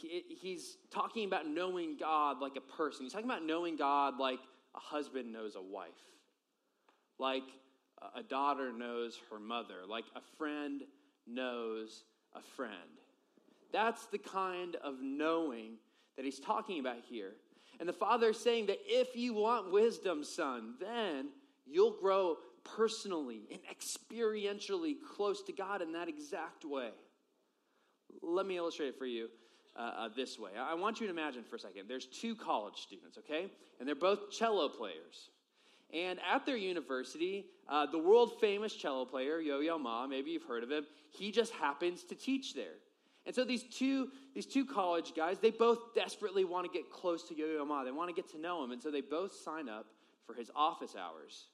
he, 0.00 0.22
he's 0.40 0.76
talking 0.90 1.26
about 1.26 1.46
knowing 1.46 1.96
God 1.98 2.40
like 2.40 2.56
a 2.56 2.76
person. 2.76 3.04
He's 3.04 3.12
talking 3.12 3.28
about 3.28 3.44
knowing 3.44 3.76
God 3.76 4.18
like 4.18 4.40
a 4.74 4.80
husband 4.80 5.32
knows 5.32 5.56
a 5.56 5.62
wife, 5.62 5.90
like 7.18 7.42
a 8.14 8.22
daughter 8.22 8.72
knows 8.72 9.18
her 9.30 9.38
mother, 9.38 9.82
like 9.88 10.04
a 10.14 10.20
friend 10.36 10.82
knows 11.26 12.04
a 12.34 12.42
friend. 12.56 12.72
That's 13.72 14.06
the 14.06 14.18
kind 14.18 14.76
of 14.76 14.96
knowing 15.00 15.78
that 16.16 16.24
he's 16.24 16.40
talking 16.40 16.80
about 16.80 16.98
here. 17.08 17.32
And 17.80 17.88
the 17.88 17.92
Father 17.92 18.30
is 18.30 18.38
saying 18.38 18.66
that 18.66 18.78
if 18.86 19.16
you 19.16 19.34
want 19.34 19.72
wisdom, 19.72 20.22
son, 20.22 20.74
then 20.80 21.30
you'll 21.66 21.98
grow 22.00 22.36
personally 22.76 23.42
and 23.50 23.60
experientially 23.64 24.94
close 25.16 25.42
to 25.42 25.52
God 25.52 25.82
in 25.82 25.92
that 25.92 26.08
exact 26.08 26.64
way. 26.64 26.90
Let 28.26 28.46
me 28.46 28.56
illustrate 28.56 28.88
it 28.88 28.98
for 28.98 29.06
you 29.06 29.28
uh, 29.76 29.80
uh, 29.80 30.08
this 30.16 30.38
way. 30.38 30.50
I 30.58 30.74
want 30.74 31.00
you 31.00 31.06
to 31.06 31.12
imagine 31.12 31.44
for 31.44 31.56
a 31.56 31.60
second 31.60 31.88
there's 31.88 32.06
two 32.06 32.34
college 32.34 32.78
students, 32.78 33.18
okay? 33.18 33.50
And 33.78 33.88
they're 33.88 33.94
both 33.94 34.30
cello 34.30 34.68
players. 34.68 35.30
And 35.92 36.18
at 36.28 36.44
their 36.46 36.56
university, 36.56 37.46
uh, 37.68 37.86
the 37.86 37.98
world 37.98 38.40
famous 38.40 38.74
cello 38.74 39.04
player, 39.04 39.40
Yo 39.40 39.60
Yo 39.60 39.78
Ma, 39.78 40.06
maybe 40.06 40.30
you've 40.30 40.44
heard 40.44 40.62
of 40.62 40.70
him, 40.70 40.86
he 41.10 41.30
just 41.30 41.52
happens 41.52 42.02
to 42.04 42.14
teach 42.14 42.54
there. 42.54 42.74
And 43.26 43.34
so 43.34 43.44
these 43.44 43.62
two, 43.62 44.08
these 44.34 44.46
two 44.46 44.66
college 44.66 45.12
guys, 45.16 45.38
they 45.38 45.50
both 45.50 45.94
desperately 45.94 46.44
want 46.44 46.70
to 46.70 46.72
get 46.72 46.90
close 46.90 47.22
to 47.28 47.36
Yo-Yo 47.36 47.64
Ma. 47.64 47.84
They 47.84 47.90
want 47.90 48.10
to 48.10 48.14
get 48.14 48.30
to 48.32 48.38
know 48.38 48.62
him. 48.62 48.70
And 48.70 48.82
so 48.82 48.90
they 48.90 49.00
both 49.00 49.34
sign 49.34 49.68
up 49.68 49.86
for 50.26 50.34
his 50.34 50.50
office 50.54 50.94
hours. 50.94 51.46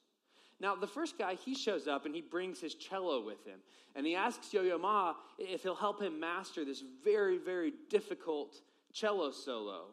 Now, 0.60 0.74
the 0.74 0.86
first 0.86 1.18
guy, 1.18 1.34
he 1.34 1.54
shows 1.54 1.88
up 1.88 2.04
and 2.04 2.14
he 2.14 2.20
brings 2.20 2.60
his 2.60 2.74
cello 2.74 3.24
with 3.24 3.44
him. 3.46 3.60
And 3.96 4.06
he 4.06 4.14
asks 4.14 4.52
Yo 4.52 4.62
Yo 4.62 4.78
Ma 4.78 5.14
if 5.38 5.62
he'll 5.62 5.74
help 5.74 6.02
him 6.02 6.20
master 6.20 6.64
this 6.64 6.84
very, 7.02 7.38
very 7.38 7.72
difficult 7.88 8.60
cello 8.92 9.30
solo. 9.30 9.86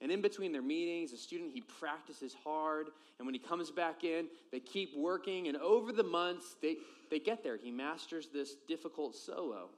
And 0.00 0.12
in 0.12 0.22
between 0.22 0.52
their 0.52 0.62
meetings, 0.62 1.10
the 1.10 1.16
student, 1.16 1.52
he 1.52 1.60
practices 1.60 2.34
hard. 2.44 2.88
And 3.18 3.26
when 3.26 3.34
he 3.34 3.40
comes 3.40 3.70
back 3.70 4.04
in, 4.04 4.28
they 4.50 4.60
keep 4.60 4.96
working. 4.96 5.48
And 5.48 5.56
over 5.56 5.92
the 5.92 6.04
months, 6.04 6.56
they, 6.62 6.76
they 7.10 7.18
get 7.18 7.42
there. 7.42 7.56
He 7.56 7.70
masters 7.70 8.28
this 8.32 8.54
difficult 8.66 9.16
solo. 9.16 9.70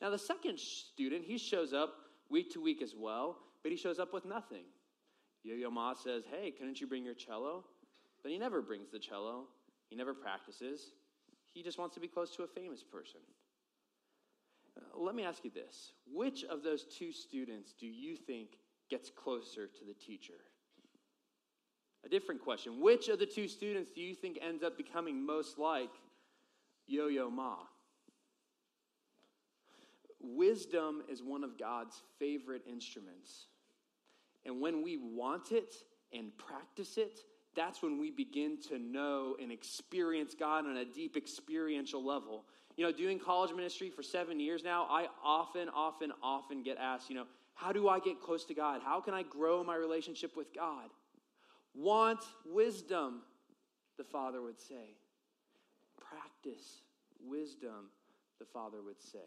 Now, 0.00 0.10
the 0.10 0.18
second 0.18 0.58
student, 0.58 1.24
he 1.24 1.36
shows 1.36 1.72
up 1.72 1.94
week 2.30 2.52
to 2.52 2.60
week 2.60 2.80
as 2.80 2.94
well, 2.96 3.38
but 3.62 3.72
he 3.72 3.76
shows 3.76 3.98
up 3.98 4.12
with 4.12 4.24
nothing. 4.24 4.64
Yo 5.42 5.54
Yo 5.54 5.70
Ma 5.70 5.94
says, 5.94 6.22
Hey, 6.30 6.52
couldn't 6.52 6.80
you 6.80 6.86
bring 6.86 7.04
your 7.04 7.14
cello? 7.14 7.64
But 8.22 8.32
he 8.32 8.38
never 8.38 8.60
brings 8.62 8.90
the 8.90 8.98
cello, 8.98 9.44
he 9.88 9.96
never 9.96 10.14
practices. 10.14 10.92
He 11.54 11.62
just 11.62 11.78
wants 11.78 11.94
to 11.94 12.00
be 12.00 12.08
close 12.08 12.30
to 12.36 12.42
a 12.42 12.46
famous 12.46 12.84
person. 12.84 13.20
Uh, 14.76 15.02
let 15.02 15.14
me 15.14 15.24
ask 15.24 15.44
you 15.44 15.50
this 15.50 15.92
which 16.12 16.44
of 16.44 16.62
those 16.62 16.84
two 16.84 17.12
students 17.12 17.72
do 17.72 17.86
you 17.86 18.16
think 18.16 18.50
gets 18.90 19.10
closer 19.10 19.66
to 19.66 19.84
the 19.86 19.94
teacher? 19.94 20.34
A 22.04 22.08
different 22.08 22.42
question. 22.42 22.80
Which 22.80 23.08
of 23.08 23.18
the 23.18 23.26
two 23.26 23.48
students 23.48 23.90
do 23.94 24.00
you 24.00 24.14
think 24.14 24.38
ends 24.40 24.62
up 24.62 24.76
becoming 24.76 25.24
most 25.24 25.58
like 25.58 25.90
Yo 26.86 27.08
Yo 27.08 27.28
Ma? 27.28 27.56
Wisdom 30.20 31.02
is 31.10 31.22
one 31.22 31.44
of 31.44 31.58
God's 31.58 32.02
favorite 32.18 32.62
instruments. 32.68 33.46
And 34.44 34.60
when 34.60 34.82
we 34.82 34.96
want 34.96 35.52
it 35.52 35.74
and 36.12 36.36
practice 36.38 36.98
it, 36.98 37.20
that's 37.58 37.82
when 37.82 37.98
we 37.98 38.12
begin 38.12 38.56
to 38.68 38.78
know 38.78 39.36
and 39.42 39.50
experience 39.50 40.34
God 40.38 40.64
on 40.64 40.76
a 40.76 40.84
deep 40.84 41.16
experiential 41.16 42.04
level. 42.04 42.44
You 42.76 42.84
know, 42.84 42.92
doing 42.92 43.18
college 43.18 43.52
ministry 43.52 43.90
for 43.90 44.04
seven 44.04 44.38
years 44.38 44.62
now, 44.62 44.86
I 44.88 45.08
often, 45.24 45.68
often, 45.74 46.12
often 46.22 46.62
get 46.62 46.78
asked, 46.78 47.10
you 47.10 47.16
know, 47.16 47.26
how 47.54 47.72
do 47.72 47.88
I 47.88 47.98
get 47.98 48.22
close 48.22 48.44
to 48.44 48.54
God? 48.54 48.80
How 48.84 49.00
can 49.00 49.12
I 49.12 49.24
grow 49.24 49.64
my 49.64 49.74
relationship 49.74 50.36
with 50.36 50.54
God? 50.54 50.88
Want 51.74 52.20
wisdom, 52.46 53.22
the 53.96 54.04
Father 54.04 54.40
would 54.40 54.60
say. 54.60 54.94
Practice 55.98 56.82
wisdom, 57.20 57.90
the 58.38 58.46
Father 58.46 58.78
would 58.84 59.02
say. 59.02 59.18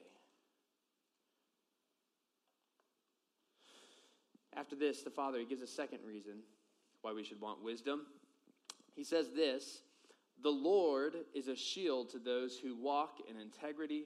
After 4.56 4.78
this, 4.78 5.02
the 5.02 5.10
Father 5.10 5.40
he 5.40 5.46
gives 5.46 5.62
a 5.62 5.68
second 5.68 6.00
reason 6.08 6.36
why 7.02 7.12
we 7.12 7.26
should 7.26 7.42
want 7.42 7.62
wisdom. 7.62 8.06
He 8.96 9.04
says 9.04 9.32
this 9.36 9.82
The 10.44 10.50
Lord 10.50 11.16
is 11.34 11.48
a 11.48 11.56
shield 11.56 12.10
to 12.12 12.20
those 12.20 12.58
who 12.58 12.76
walk 12.76 13.18
in 13.30 13.38
integrity, 13.38 14.06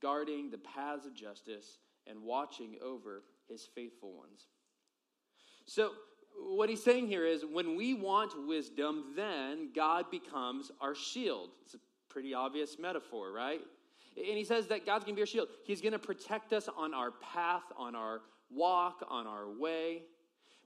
guarding 0.00 0.50
the 0.50 0.58
paths 0.58 1.06
of 1.06 1.14
justice 1.14 1.78
and 2.06 2.22
watching 2.22 2.76
over 2.82 3.22
his 3.48 3.68
faithful 3.74 4.12
ones. 4.12 4.46
So, 5.66 5.92
what 6.40 6.68
he's 6.68 6.82
saying 6.82 7.08
here 7.08 7.26
is 7.26 7.44
when 7.44 7.76
we 7.76 7.94
want 7.94 8.46
wisdom, 8.46 9.12
then 9.16 9.70
God 9.74 10.10
becomes 10.10 10.70
our 10.80 10.94
shield. 10.94 11.50
It's 11.64 11.74
a 11.74 11.78
pretty 12.08 12.32
obvious 12.32 12.78
metaphor, 12.78 13.32
right? 13.32 13.60
And 14.16 14.36
he 14.36 14.44
says 14.44 14.66
that 14.68 14.86
God's 14.86 15.04
going 15.04 15.14
to 15.14 15.18
be 15.18 15.22
our 15.22 15.26
shield. 15.26 15.48
He's 15.64 15.80
going 15.80 15.92
to 15.92 15.98
protect 15.98 16.52
us 16.52 16.68
on 16.76 16.94
our 16.94 17.10
path, 17.10 17.64
on 17.76 17.94
our 17.94 18.22
walk, 18.50 19.04
on 19.08 19.26
our 19.26 19.48
way. 19.48 20.02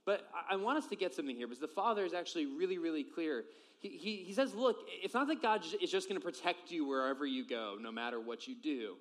But 0.05 0.29
I 0.51 0.57
want 0.57 0.79
us 0.79 0.87
to 0.89 0.97
get 0.97 1.15
something 1.15 1.37
here 1.37 1.47
because 1.47 1.61
the 1.61 1.69
Father 1.69 2.05
is 2.05 2.13
actually 2.13 2.47
really, 2.47 2.79
really 2.79 3.05
clear. 3.05 3.45
He, 3.79 3.91
he, 3.91 4.17
he 4.25 4.33
says, 4.33 4.55
Look, 4.55 4.77
it's 5.03 5.15
not 5.15 5.29
that 5.29 5.41
God 5.41 5.63
is 5.81 5.91
just 5.91 6.09
going 6.09 6.21
to 6.21 6.25
protect 6.25 6.71
you 6.71 6.87
wherever 6.87 7.25
you 7.25 7.47
go, 7.47 7.77
no 7.81 7.93
matter 7.93 8.21
what 8.21 8.49
you 8.49 8.57
do. 8.61 8.97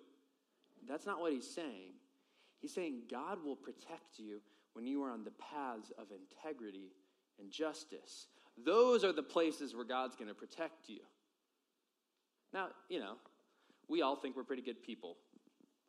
That's 0.87 1.05
not 1.05 1.19
what 1.19 1.33
he's 1.33 1.49
saying. 1.49 1.93
He's 2.59 2.73
saying 2.73 3.03
God 3.09 3.43
will 3.43 3.55
protect 3.55 4.19
you 4.19 4.41
when 4.73 4.85
you 4.85 5.03
are 5.03 5.11
on 5.11 5.23
the 5.23 5.31
paths 5.31 5.91
of 5.97 6.07
integrity 6.11 6.91
and 7.39 7.51
justice. 7.51 8.27
Those 8.63 9.03
are 9.03 9.11
the 9.13 9.23
places 9.23 9.75
where 9.75 9.85
God's 9.85 10.15
going 10.15 10.27
to 10.27 10.35
protect 10.35 10.87
you. 10.87 10.99
Now, 12.53 12.67
you 12.89 12.99
know, 12.99 13.15
we 13.87 14.01
all 14.01 14.15
think 14.15 14.35
we're 14.35 14.43
pretty 14.43 14.61
good 14.61 14.83
people. 14.83 15.17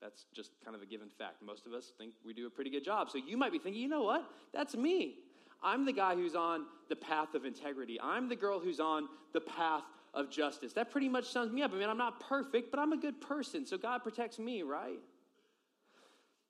That's 0.03 0.27
just 0.35 0.51
kind 0.65 0.75
of 0.75 0.83
a 0.83 0.87
given 0.87 1.09
fact. 1.09 1.43
Most 1.43 1.67
of 1.67 1.73
us 1.73 1.93
think 1.97 2.13
we 2.27 2.35
do 2.35 2.47
a 2.47 2.51
pretty 2.51 2.71
good 2.71 2.85
job. 2.85 3.09
So 3.11 3.19
you 3.19 3.37
might 3.37 3.53
be 3.53 3.59
thinking, 3.59 3.81
you 3.81 3.89
know 3.89 4.03
what? 4.03 4.29
That's 4.53 4.75
me. 4.75 5.19
I'm 5.63 5.87
the 5.87 5.93
guy 5.93 6.17
who's 6.17 6.35
on 6.35 6.67
the 6.89 6.97
path 6.97 7.35
of 7.35 7.45
integrity. 7.45 8.01
I'm 8.03 8.29
the 8.29 8.35
girl 8.35 8.59
who's 8.59 8.81
on 8.81 9.09
the 9.33 9.41
path 9.41 9.85
of 10.13 10.29
justice. 10.29 10.73
That 10.73 10.91
pretty 10.91 11.09
much 11.09 11.31
sums 11.31 11.53
me 11.53 11.63
up. 11.63 11.73
I 11.73 11.77
mean, 11.77 11.89
I'm 11.89 11.97
not 11.97 12.19
perfect, 12.21 12.71
but 12.73 12.81
I'm 12.81 12.93
a 12.93 12.97
good 12.97 13.21
person. 13.21 13.65
So 13.65 13.79
God 13.79 14.03
protects 14.03 14.41
me, 14.41 14.63
right? 14.63 14.99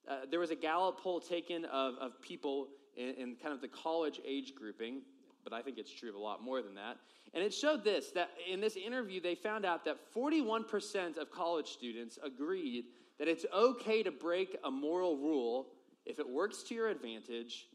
Uh, 0.09 0.21
there 0.31 0.41
was 0.41 0.51
a 0.51 0.57
Gallup 0.57 0.99
poll 0.99 1.21
taken 1.21 1.67
of, 1.67 1.95
of 2.01 2.21
people 2.23 2.69
in, 2.97 3.11
in 3.11 3.37
kind 3.37 3.55
of 3.55 3.61
the 3.61 3.69
college 3.69 4.21
age 4.27 4.55
grouping, 4.57 5.03
but 5.45 5.53
I 5.53 5.63
think 5.63 5.79
it's 5.79 5.93
true 5.93 6.09
of 6.09 6.15
a 6.15 6.19
lot 6.19 6.43
more 6.43 6.63
than 6.63 6.75
that. 6.75 6.97
And 7.35 7.45
it 7.45 7.55
showed 7.55 7.85
this 7.85 8.11
that 8.13 8.31
in 8.51 8.61
this 8.61 8.77
interview, 8.77 9.21
they 9.21 9.35
found 9.35 9.65
out 9.65 9.85
that 9.85 9.97
41% 10.15 11.19
of 11.19 11.31
college 11.31 11.69
students 11.69 12.19
agreed 12.25 12.85
that 13.23 13.29
it's 13.29 13.47
okay 13.55 14.03
to 14.03 14.11
break 14.11 14.57
a 14.65 14.71
moral 14.71 15.17
rule 15.17 15.69
if 16.05 16.19
it 16.19 16.29
works 16.29 16.65
to 16.65 16.75
your 16.75 16.89
advantage 16.89 17.69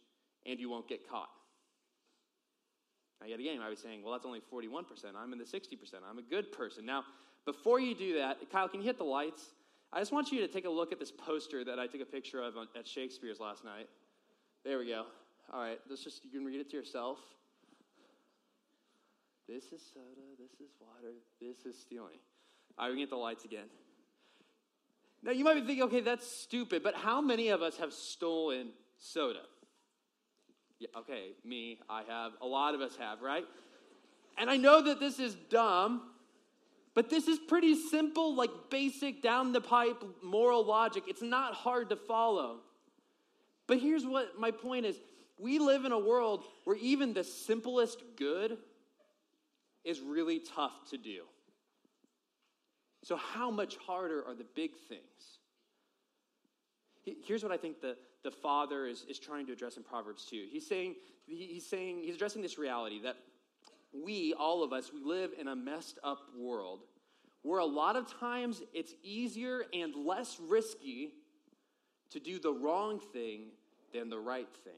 and 0.45 0.59
you 0.59 0.69
won't 0.69 0.89
get 0.89 1.09
caught. 1.09 1.29
Now, 3.21 3.27
yet 3.27 3.39
again, 3.39 3.61
I 3.61 3.69
was 3.69 3.79
saying, 3.79 4.03
well, 4.03 4.11
that's 4.11 4.25
only 4.25 4.41
41%. 4.53 4.83
I'm 5.17 5.31
in 5.31 5.39
the 5.39 5.45
60%. 5.45 5.55
I'm 6.05 6.17
a 6.17 6.21
good 6.21 6.51
person. 6.51 6.85
Now, 6.85 7.05
before 7.45 7.79
you 7.79 7.95
do 7.95 8.15
that, 8.15 8.39
Kyle, 8.51 8.67
can 8.67 8.81
you 8.81 8.85
hit 8.85 8.97
the 8.97 9.05
lights? 9.05 9.41
I 9.93 9.99
just 9.99 10.11
want 10.11 10.33
you 10.33 10.45
to 10.45 10.49
take 10.49 10.65
a 10.65 10.69
look 10.69 10.91
at 10.91 10.99
this 10.99 11.13
poster 11.13 11.63
that 11.63 11.79
I 11.79 11.87
took 11.87 12.01
a 12.01 12.05
picture 12.05 12.43
of 12.43 12.55
at 12.77 12.85
Shakespeare's 12.85 13.39
last 13.39 13.63
night. 13.63 13.87
There 14.65 14.79
we 14.79 14.87
go. 14.87 15.05
All 15.53 15.61
right, 15.61 15.79
let's 15.89 16.03
just, 16.03 16.25
you 16.25 16.31
can 16.31 16.43
read 16.43 16.59
it 16.59 16.69
to 16.71 16.75
yourself. 16.75 17.19
This 19.47 19.63
is 19.71 19.81
soda, 19.93 20.27
this 20.37 20.59
is 20.59 20.73
water, 20.81 21.13
this 21.39 21.65
is 21.65 21.79
stealing. 21.79 22.19
Right, 22.77 22.87
we 22.87 22.95
can 22.95 23.03
get 23.03 23.09
the 23.09 23.15
lights 23.15 23.45
again. 23.45 23.67
Now, 25.27 25.33
you 25.33 25.43
might 25.43 25.55
be 25.55 25.61
thinking, 25.61 25.83
okay, 25.83 25.99
that's 25.99 26.25
stupid, 26.25 26.83
but 26.83 26.95
how 26.95 27.19
many 27.19 27.49
of 27.49 27.61
us 27.61 27.75
have 27.79 27.91
stolen 27.91 28.69
soda? 28.97 29.41
Yeah, 30.79 30.87
okay, 30.99 31.31
me, 31.43 31.79
I 31.89 32.03
have. 32.07 32.31
A 32.41 32.47
lot 32.47 32.73
of 32.73 32.79
us 32.79 32.95
have, 32.95 33.21
right? 33.21 33.43
And 34.37 34.49
I 34.49 34.55
know 34.55 34.81
that 34.83 35.01
this 35.01 35.19
is 35.19 35.35
dumb, 35.49 36.01
but 36.93 37.09
this 37.09 37.27
is 37.27 37.39
pretty 37.39 37.75
simple, 37.75 38.35
like 38.35 38.51
basic 38.69 39.21
down 39.21 39.51
the 39.51 39.59
pipe 39.59 40.01
moral 40.23 40.65
logic. 40.65 41.03
It's 41.09 41.21
not 41.21 41.53
hard 41.55 41.89
to 41.89 41.97
follow. 41.97 42.59
But 43.67 43.79
here's 43.79 44.05
what 44.05 44.39
my 44.39 44.51
point 44.51 44.85
is 44.85 44.95
we 45.37 45.59
live 45.59 45.83
in 45.83 45.91
a 45.91 45.99
world 45.99 46.45
where 46.63 46.77
even 46.77 47.13
the 47.13 47.25
simplest 47.25 48.01
good 48.15 48.57
is 49.83 49.99
really 49.99 50.39
tough 50.39 50.89
to 50.91 50.97
do. 50.97 51.23
So, 53.03 53.15
how 53.15 53.51
much 53.51 53.77
harder 53.77 54.23
are 54.27 54.35
the 54.35 54.45
big 54.55 54.71
things? 54.89 55.39
Here's 57.23 57.41
what 57.41 57.51
I 57.51 57.57
think 57.57 57.79
the, 57.79 57.95
the 58.23 58.31
father 58.31 58.85
is, 58.85 59.05
is 59.09 59.17
trying 59.17 59.45
to 59.47 59.53
address 59.53 59.77
in 59.77 59.83
Proverbs 59.83 60.25
2. 60.29 60.47
He's 60.51 60.67
saying, 60.67 60.95
he's 61.25 61.65
saying, 61.65 62.01
he's 62.03 62.15
addressing 62.15 62.41
this 62.41 62.57
reality 62.57 63.01
that 63.03 63.15
we, 63.93 64.33
all 64.33 64.63
of 64.63 64.73
us, 64.73 64.91
we 64.93 65.01
live 65.01 65.31
in 65.39 65.47
a 65.47 65.55
messed 65.55 65.99
up 66.03 66.19
world 66.37 66.81
where 67.43 67.59
a 67.59 67.65
lot 67.65 67.95
of 67.95 68.11
times 68.19 68.61
it's 68.73 68.93
easier 69.03 69.63
and 69.73 69.95
less 69.95 70.37
risky 70.49 71.13
to 72.09 72.19
do 72.19 72.39
the 72.39 72.51
wrong 72.51 72.99
thing 73.13 73.45
than 73.93 74.09
the 74.09 74.19
right 74.19 74.49
thing. 74.63 74.73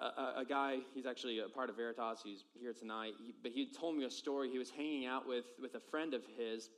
A, 0.00 0.40
a, 0.40 0.44
guy, 0.46 0.78
he's 0.94 1.06
actually 1.06 1.38
a 1.40 1.48
part 1.48 1.70
of 1.70 1.76
Veritas, 1.76 2.20
he's 2.22 2.44
here 2.60 2.72
tonight, 2.72 3.12
he, 3.18 3.32
but 3.42 3.52
he 3.52 3.66
told 3.66 3.96
me 3.96 4.04
a 4.04 4.10
story. 4.10 4.50
He 4.50 4.58
was 4.58 4.70
hanging 4.70 5.06
out 5.06 5.26
with, 5.26 5.44
with 5.60 5.74
a 5.74 5.80
friend 5.80 6.14
of 6.14 6.22
his, 6.36 6.68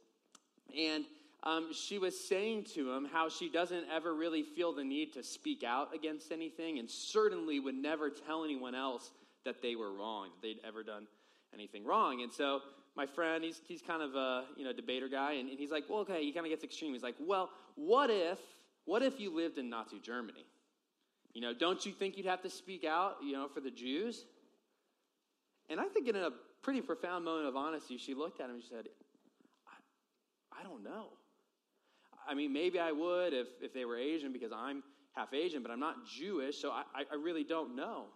and 0.76 1.04
um, 1.42 1.72
she 1.72 1.98
was 1.98 2.18
saying 2.18 2.64
to 2.74 2.92
him 2.92 3.08
how 3.12 3.28
she 3.28 3.48
doesn't 3.48 3.84
ever 3.92 4.14
really 4.14 4.42
feel 4.42 4.72
the 4.72 4.84
need 4.84 5.12
to 5.14 5.22
speak 5.22 5.62
out 5.62 5.94
against 5.94 6.32
anything, 6.32 6.78
and 6.78 6.88
certainly 6.88 7.60
would 7.60 7.74
never 7.74 8.10
tell 8.10 8.44
anyone 8.44 8.74
else 8.74 9.10
that 9.44 9.62
they 9.62 9.76
were 9.76 9.92
wrong, 9.92 10.28
that 10.34 10.46
they'd 10.46 10.60
ever 10.66 10.82
done 10.82 11.06
anything 11.54 11.84
wrong. 11.84 12.22
And 12.22 12.32
so 12.32 12.60
my 12.96 13.06
friend, 13.06 13.44
he's, 13.44 13.60
he's 13.66 13.82
kind 13.82 14.02
of 14.02 14.14
a 14.14 14.44
you 14.56 14.64
know 14.64 14.72
debater 14.72 15.08
guy, 15.08 15.34
and, 15.34 15.48
and 15.48 15.58
he's 15.58 15.70
like, 15.70 15.84
well, 15.88 16.00
okay, 16.00 16.22
he 16.22 16.32
kind 16.32 16.44
of 16.44 16.50
gets 16.50 16.64
extreme. 16.64 16.92
He's 16.92 17.02
like, 17.02 17.16
well, 17.20 17.50
what 17.76 18.10
if, 18.10 18.38
what 18.84 19.02
if 19.02 19.20
you 19.20 19.34
lived 19.34 19.58
in 19.58 19.70
Nazi 19.70 20.00
Germany? 20.00 20.44
You 21.34 21.40
know, 21.40 21.52
don't 21.54 21.84
you 21.84 21.92
think 21.92 22.16
you'd 22.16 22.26
have 22.26 22.42
to 22.42 22.50
speak 22.50 22.84
out, 22.84 23.16
you 23.22 23.32
know, 23.32 23.48
for 23.52 23.60
the 23.60 23.70
Jews? 23.70 24.24
And 25.68 25.78
I 25.78 25.84
think 25.84 26.08
in 26.08 26.16
a 26.16 26.30
pretty 26.62 26.80
profound 26.80 27.24
moment 27.24 27.46
of 27.46 27.56
honesty, 27.56 27.98
she 27.98 28.14
looked 28.14 28.40
at 28.40 28.46
him 28.46 28.56
and 28.56 28.62
she 28.62 28.68
said, 28.68 28.86
I, 29.66 30.60
I 30.60 30.62
don't 30.62 30.82
know. 30.82 31.06
I 32.26 32.34
mean, 32.34 32.52
maybe 32.52 32.78
I 32.78 32.92
would 32.92 33.32
if, 33.32 33.46
if 33.62 33.72
they 33.72 33.84
were 33.84 33.96
Asian 33.96 34.32
because 34.32 34.52
I'm 34.52 34.82
half 35.14 35.32
Asian, 35.32 35.62
but 35.62 35.70
I'm 35.70 35.80
not 35.80 35.96
Jewish, 36.06 36.60
so 36.60 36.70
I, 36.70 36.82
I 36.94 37.14
really 37.14 37.44
don't 37.44 37.74
know. 37.74 38.06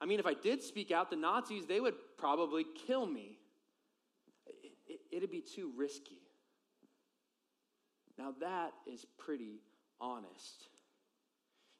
I 0.00 0.04
mean, 0.04 0.18
if 0.18 0.26
I 0.26 0.34
did 0.34 0.62
speak 0.62 0.90
out, 0.90 1.10
the 1.10 1.16
Nazis, 1.16 1.66
they 1.66 1.78
would 1.80 1.94
probably 2.18 2.64
kill 2.86 3.06
me. 3.06 3.38
It, 4.46 4.72
it, 4.86 5.00
it'd 5.16 5.30
be 5.30 5.42
too 5.42 5.72
risky. 5.76 6.18
Now, 8.18 8.34
that 8.40 8.72
is 8.86 9.06
pretty 9.16 9.60
honest. 10.00 10.66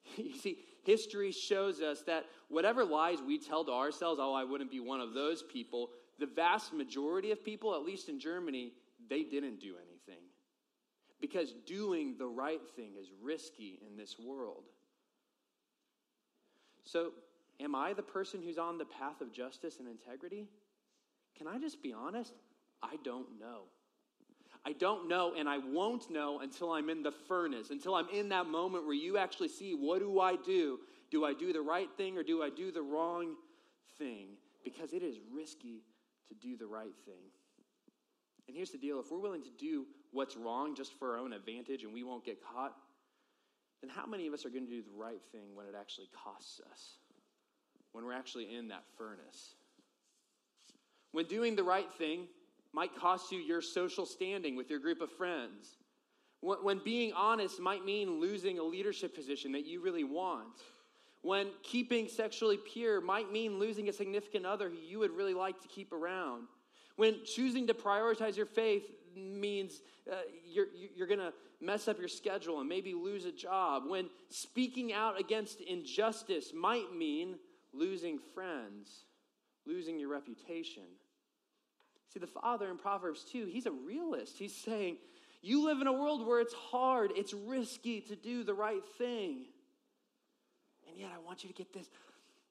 You 0.17 0.37
see, 0.37 0.59
history 0.83 1.33
shows 1.33 1.81
us 1.81 2.03
that 2.03 2.25
whatever 2.49 2.85
lies 2.85 3.19
we 3.27 3.39
tell 3.39 3.65
to 3.65 3.73
ourselves, 3.73 4.21
oh, 4.23 4.35
I 4.35 4.45
wouldn't 4.45 4.71
be 4.71 4.81
one 4.81 5.01
of 5.01 5.15
those 5.15 5.43
people, 5.43 5.91
the 6.19 6.27
vast 6.27 6.73
majority 6.73 7.31
of 7.31 7.45
people, 7.45 7.75
at 7.75 7.83
least 7.83 8.09
in 8.09 8.19
Germany, 8.19 8.73
they 9.09 9.23
didn't 9.23 9.61
do 9.61 9.75
anything. 9.77 10.23
Because 11.21 11.55
doing 11.67 12.17
the 12.19 12.27
right 12.27 12.61
thing 12.77 12.93
is 13.01 13.09
risky 13.23 13.81
in 13.87 13.97
this 13.97 14.17
world. 14.19 14.65
So, 16.85 17.13
am 17.61 17.75
I 17.75 17.93
the 17.93 18.03
person 18.03 18.43
who's 18.43 18.59
on 18.59 18.77
the 18.77 18.85
path 18.85 19.21
of 19.21 19.33
justice 19.33 19.79
and 19.79 19.89
integrity? 19.89 20.49
Can 21.37 21.47
I 21.47 21.59
just 21.59 21.83
be 21.83 21.93
honest? 21.93 22.35
I 22.83 22.97
don't 23.05 23.39
know. 23.39 23.63
I 24.65 24.73
don't 24.73 25.09
know, 25.09 25.35
and 25.37 25.49
I 25.49 25.59
won't 25.59 26.11
know 26.11 26.41
until 26.41 26.73
I'm 26.73 26.89
in 26.89 27.03
the 27.03 27.11
furnace, 27.11 27.71
until 27.71 27.95
I'm 27.95 28.09
in 28.11 28.29
that 28.29 28.47
moment 28.47 28.85
where 28.85 28.95
you 28.95 29.19
actually 29.19 29.49
see 29.49 29.73
what 29.73 29.99
do 29.99 30.21
I 30.21 30.37
do? 30.37 30.79
Do 31.11 31.25
I 31.25 31.35
do 31.35 31.53
the 31.53 31.61
right 31.61 31.89
thing 31.97 32.17
or 32.17 32.23
do 32.23 32.43
I 32.43 32.51
do 32.51 32.71
the 32.71 32.83
wrong 32.83 33.35
thing? 33.99 34.29
Because 34.65 34.93
it 34.93 35.03
is 35.03 35.17
risky 35.35 35.83
to 36.29 36.35
do 36.35 36.57
the 36.57 36.67
right 36.67 36.95
thing. 37.05 37.25
And 38.47 38.57
here's 38.57 38.71
the 38.71 38.79
deal 38.79 39.01
if 39.01 39.11
we're 39.11 39.19
willing 39.19 39.43
to 39.43 39.51
do 39.59 39.87
what's 40.13 40.37
wrong 40.37 40.75
just 40.75 40.93
for 40.99 41.13
our 41.13 41.19
own 41.19 41.33
advantage 41.33 41.83
and 41.83 41.93
we 41.93 42.05
won't 42.05 42.25
get 42.25 42.39
caught, 42.43 42.75
then 43.81 43.91
how 43.91 44.07
many 44.07 44.27
of 44.27 44.33
us 44.35 44.47
are 44.47 44.51
going 44.51 44.65
to 44.65 44.71
do 44.71 44.83
the 44.83 44.97
right 44.97 45.21
thing 45.33 45.55
when 45.55 45.67
it 45.67 45.75
actually 45.79 46.09
costs 46.25 46.61
us? 46.71 46.99
when 47.93 48.05
we're 48.05 48.15
actually 48.15 48.55
in 48.55 48.69
that 48.69 48.85
furnace. 48.97 49.55
When 51.13 51.27
doing 51.27 51.57
the 51.57 51.63
right 51.63 51.91
thing 51.99 52.27
might 52.73 52.95
cost 52.97 53.33
you 53.33 53.39
your 53.39 53.61
social 53.61 54.07
standing 54.07 54.57
with 54.57 54.71
your 54.71 54.79
group 54.79 55.01
of 55.01 55.11
friends. 55.11 55.77
When 56.41 56.81
being 56.85 57.13
honest 57.13 57.61
might 57.61 57.85
mean 57.85 58.21
losing 58.21 58.59
a 58.59 58.63
leadership 58.65 59.15
position 59.15 59.53
that 59.53 59.65
you 59.65 59.81
really 59.81 60.05
want. 60.05 60.59
When 61.21 61.49
keeping 61.63 62.09
sexually 62.09 62.57
pure 62.57 63.01
might 63.01 63.31
mean 63.31 63.61
losing 63.61 63.89
a 63.89 63.93
significant 63.93 64.45
other 64.45 64.69
who 64.69 64.77
you 64.77 64.99
would 64.99 65.13
really 65.13 65.35
like 65.35 65.61
to 65.61 65.69
keep 65.69 65.93
around. 65.93 66.49
When 66.97 67.25
choosing 67.25 67.69
to 67.69 67.75
prioritize 67.75 68.37
your 68.37 68.47
faith 68.47 68.83
means 69.17 69.83
uh, 70.11 70.17
you're, 70.45 70.67
you're 70.97 71.07
going 71.07 71.21
to 71.21 71.33
mess 71.61 71.87
up 71.87 71.99
your 72.01 72.09
schedule 72.09 72.59
and 72.59 72.69
maybe 72.69 72.93
lose 72.93 73.25
a 73.25 73.31
job. 73.31 73.85
When 73.87 74.11
speaking 74.31 74.93
out 74.93 75.19
against 75.21 75.61
injustice 75.61 76.53
might 76.53 76.93
mean 76.93 77.37
losing 77.73 78.19
friends, 78.35 79.05
losing 79.65 79.99
your 79.99 80.11
reputation. 80.11 80.83
See, 82.13 82.21
the 82.21 82.27
father 82.27 82.69
in 82.71 82.77
Proverbs 82.77 83.25
2, 83.25 83.47
he's 83.47 83.67
a 83.67 83.71
realist. 83.71 84.37
He's 84.39 84.55
saying, 84.55 84.99
You 85.41 85.65
live 85.65 85.81
in 85.81 85.87
a 85.87 85.93
world 85.93 86.27
where 86.27 86.41
it's 86.41 86.55
hard, 86.55 87.13
it's 87.17 87.33
risky 87.33 88.01
to 88.03 88.17
do 88.17 88.45
the 88.45 88.55
right 88.55 88.85
thing. 88.99 89.47
And 90.89 90.99
yet, 90.99 91.11
I 91.15 91.19
want 91.25 91.43
you 91.43 91.49
to 91.49 91.55
get 91.55 91.73
this. 91.73 91.89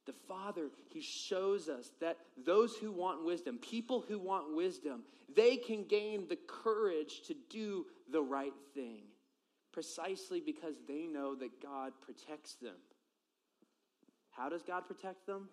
The 0.08 0.14
Father, 0.14 0.70
He 0.90 1.02
shows 1.02 1.70
us 1.70 1.92
that 2.00 2.18
those 2.44 2.76
who 2.76 2.92
want 2.92 3.24
wisdom, 3.24 3.60
people 3.60 4.04
who 4.08 4.18
want 4.18 4.56
wisdom, 4.56 5.04
they 5.36 5.58
can 5.58 5.84
gain 5.84 6.28
the 6.28 6.40
courage 6.48 7.22
to 7.28 7.36
do 7.52 7.86
the 8.12 8.22
right 8.22 8.54
thing 8.74 9.04
precisely 9.72 10.42
because 10.42 10.76
they 10.88 11.06
know 11.06 11.36
that 11.36 11.62
God 11.62 11.94
protects 12.02 12.56
them. 12.56 12.76
How 14.32 14.50
does 14.50 14.64
God 14.64 14.88
protect 14.88 15.28
them? 15.28 15.50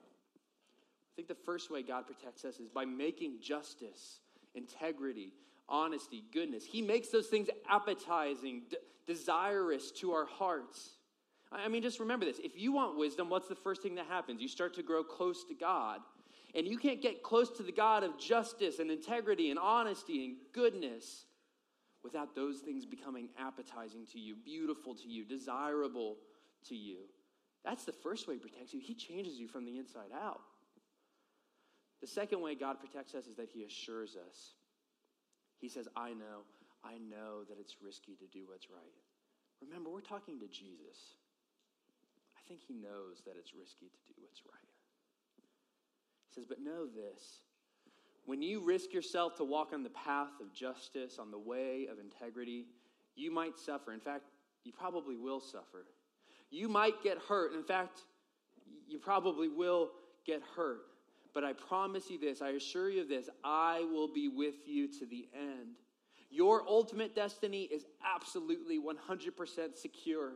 I 1.19 1.21
think 1.21 1.37
the 1.37 1.45
first 1.45 1.69
way 1.69 1.83
God 1.83 2.07
protects 2.07 2.45
us 2.45 2.61
is 2.61 2.69
by 2.69 2.85
making 2.85 3.41
justice, 3.43 4.21
integrity, 4.55 5.33
honesty, 5.69 6.23
goodness. 6.33 6.65
He 6.65 6.81
makes 6.81 7.09
those 7.09 7.27
things 7.27 7.49
appetizing, 7.69 8.63
desirous 9.05 9.91
to 9.97 10.13
our 10.13 10.27
hearts. 10.27 10.91
I 11.51 11.67
mean, 11.67 11.83
just 11.83 11.99
remember 11.99 12.25
this. 12.25 12.39
If 12.39 12.53
you 12.55 12.71
want 12.71 12.97
wisdom, 12.97 13.31
what's 13.31 13.49
the 13.49 13.57
first 13.57 13.83
thing 13.83 13.97
that 13.97 14.07
happens? 14.07 14.41
You 14.41 14.47
start 14.47 14.75
to 14.75 14.83
grow 14.85 15.03
close 15.03 15.43
to 15.49 15.55
God. 15.55 15.99
And 16.55 16.69
you 16.69 16.79
can't 16.79 17.03
get 17.03 17.25
close 17.25 17.51
to 17.57 17.65
the 17.65 17.73
God 17.73 18.05
of 18.05 18.17
justice 18.17 18.79
and 18.79 18.89
integrity 18.89 19.51
and 19.51 19.59
honesty 19.59 20.25
and 20.25 20.37
goodness 20.55 21.25
without 22.05 22.37
those 22.37 22.59
things 22.59 22.87
becoming 22.87 23.29
appetizing 23.37 24.07
to 24.13 24.21
you, 24.21 24.37
beautiful 24.37 24.95
to 24.95 25.09
you, 25.09 25.25
desirable 25.25 26.15
to 26.69 26.77
you. 26.77 26.99
That's 27.65 27.85
the 27.85 27.93
first 27.93 28.29
way 28.29 28.35
he 28.35 28.41
protects 28.41 28.73
you. 28.73 28.79
He 28.81 28.95
changes 28.95 29.37
you 29.37 29.49
from 29.49 29.65
the 29.65 29.79
inside 29.79 30.13
out. 30.15 30.43
The 32.00 32.07
second 32.07 32.40
way 32.40 32.55
God 32.55 32.78
protects 32.81 33.14
us 33.14 33.26
is 33.26 33.37
that 33.37 33.49
he 33.52 33.64
assures 33.64 34.17
us. 34.17 34.55
He 35.59 35.69
says, 35.69 35.88
I 35.97 36.11
know, 36.11 36.47
I 36.85 36.99
know 36.99 37.45
that 37.49 37.59
it's 37.59 37.76
risky 37.83 38.14
to 38.17 38.26
do 38.26 38.45
what's 38.47 38.71
right. 38.71 38.95
Remember, 39.61 39.90
we're 39.90 40.00
talking 40.00 40.38
to 40.38 40.47
Jesus 40.47 41.19
I 42.49 42.49
think 42.49 42.62
he 42.67 42.73
knows 42.73 43.21
that 43.26 43.35
it's 43.38 43.52
risky 43.52 43.87
to 43.87 44.00
do 44.07 44.14
what's 44.23 44.40
right. 44.50 44.73
He 46.28 46.35
says, 46.35 46.47
But 46.49 46.62
know 46.62 46.87
this 46.87 47.43
when 48.25 48.40
you 48.40 48.64
risk 48.64 48.93
yourself 48.93 49.37
to 49.37 49.45
walk 49.45 49.73
on 49.75 49.83
the 49.83 49.90
path 49.90 50.40
of 50.40 50.52
justice, 50.52 51.19
on 51.19 51.31
the 51.31 51.38
way 51.38 51.88
of 51.90 51.99
integrity, 51.99 52.67
you 53.17 53.31
might 53.31 53.59
suffer. 53.59 53.92
In 53.92 54.01
fact, 54.01 54.25
you 54.64 54.73
probably 54.73 55.16
will 55.16 55.40
suffer. 55.40 55.85
You 56.51 56.68
might 56.68 57.03
get 57.03 57.18
hurt. 57.29 57.55
In 57.55 57.62
fact, 57.62 58.01
you 58.87 58.99
probably 58.99 59.49
will 59.49 59.90
get 60.27 60.42
hurt. 60.57 60.81
But 61.35 61.45
I 61.45 61.53
promise 61.53 62.11
you 62.11 62.19
this, 62.19 62.43
I 62.43 62.51
assure 62.51 62.91
you 62.91 63.03
of 63.03 63.09
this, 63.09 63.29
I 63.45 63.87
will 63.93 64.12
be 64.12 64.29
with 64.29 64.67
you 64.67 64.88
to 64.99 65.07
the 65.07 65.29
end. 65.35 65.77
Your 66.31 66.62
ultimate 66.69 67.14
destiny 67.14 67.62
is 67.62 67.85
absolutely 68.05 68.79
100% 68.79 69.77
secure. 69.77 70.33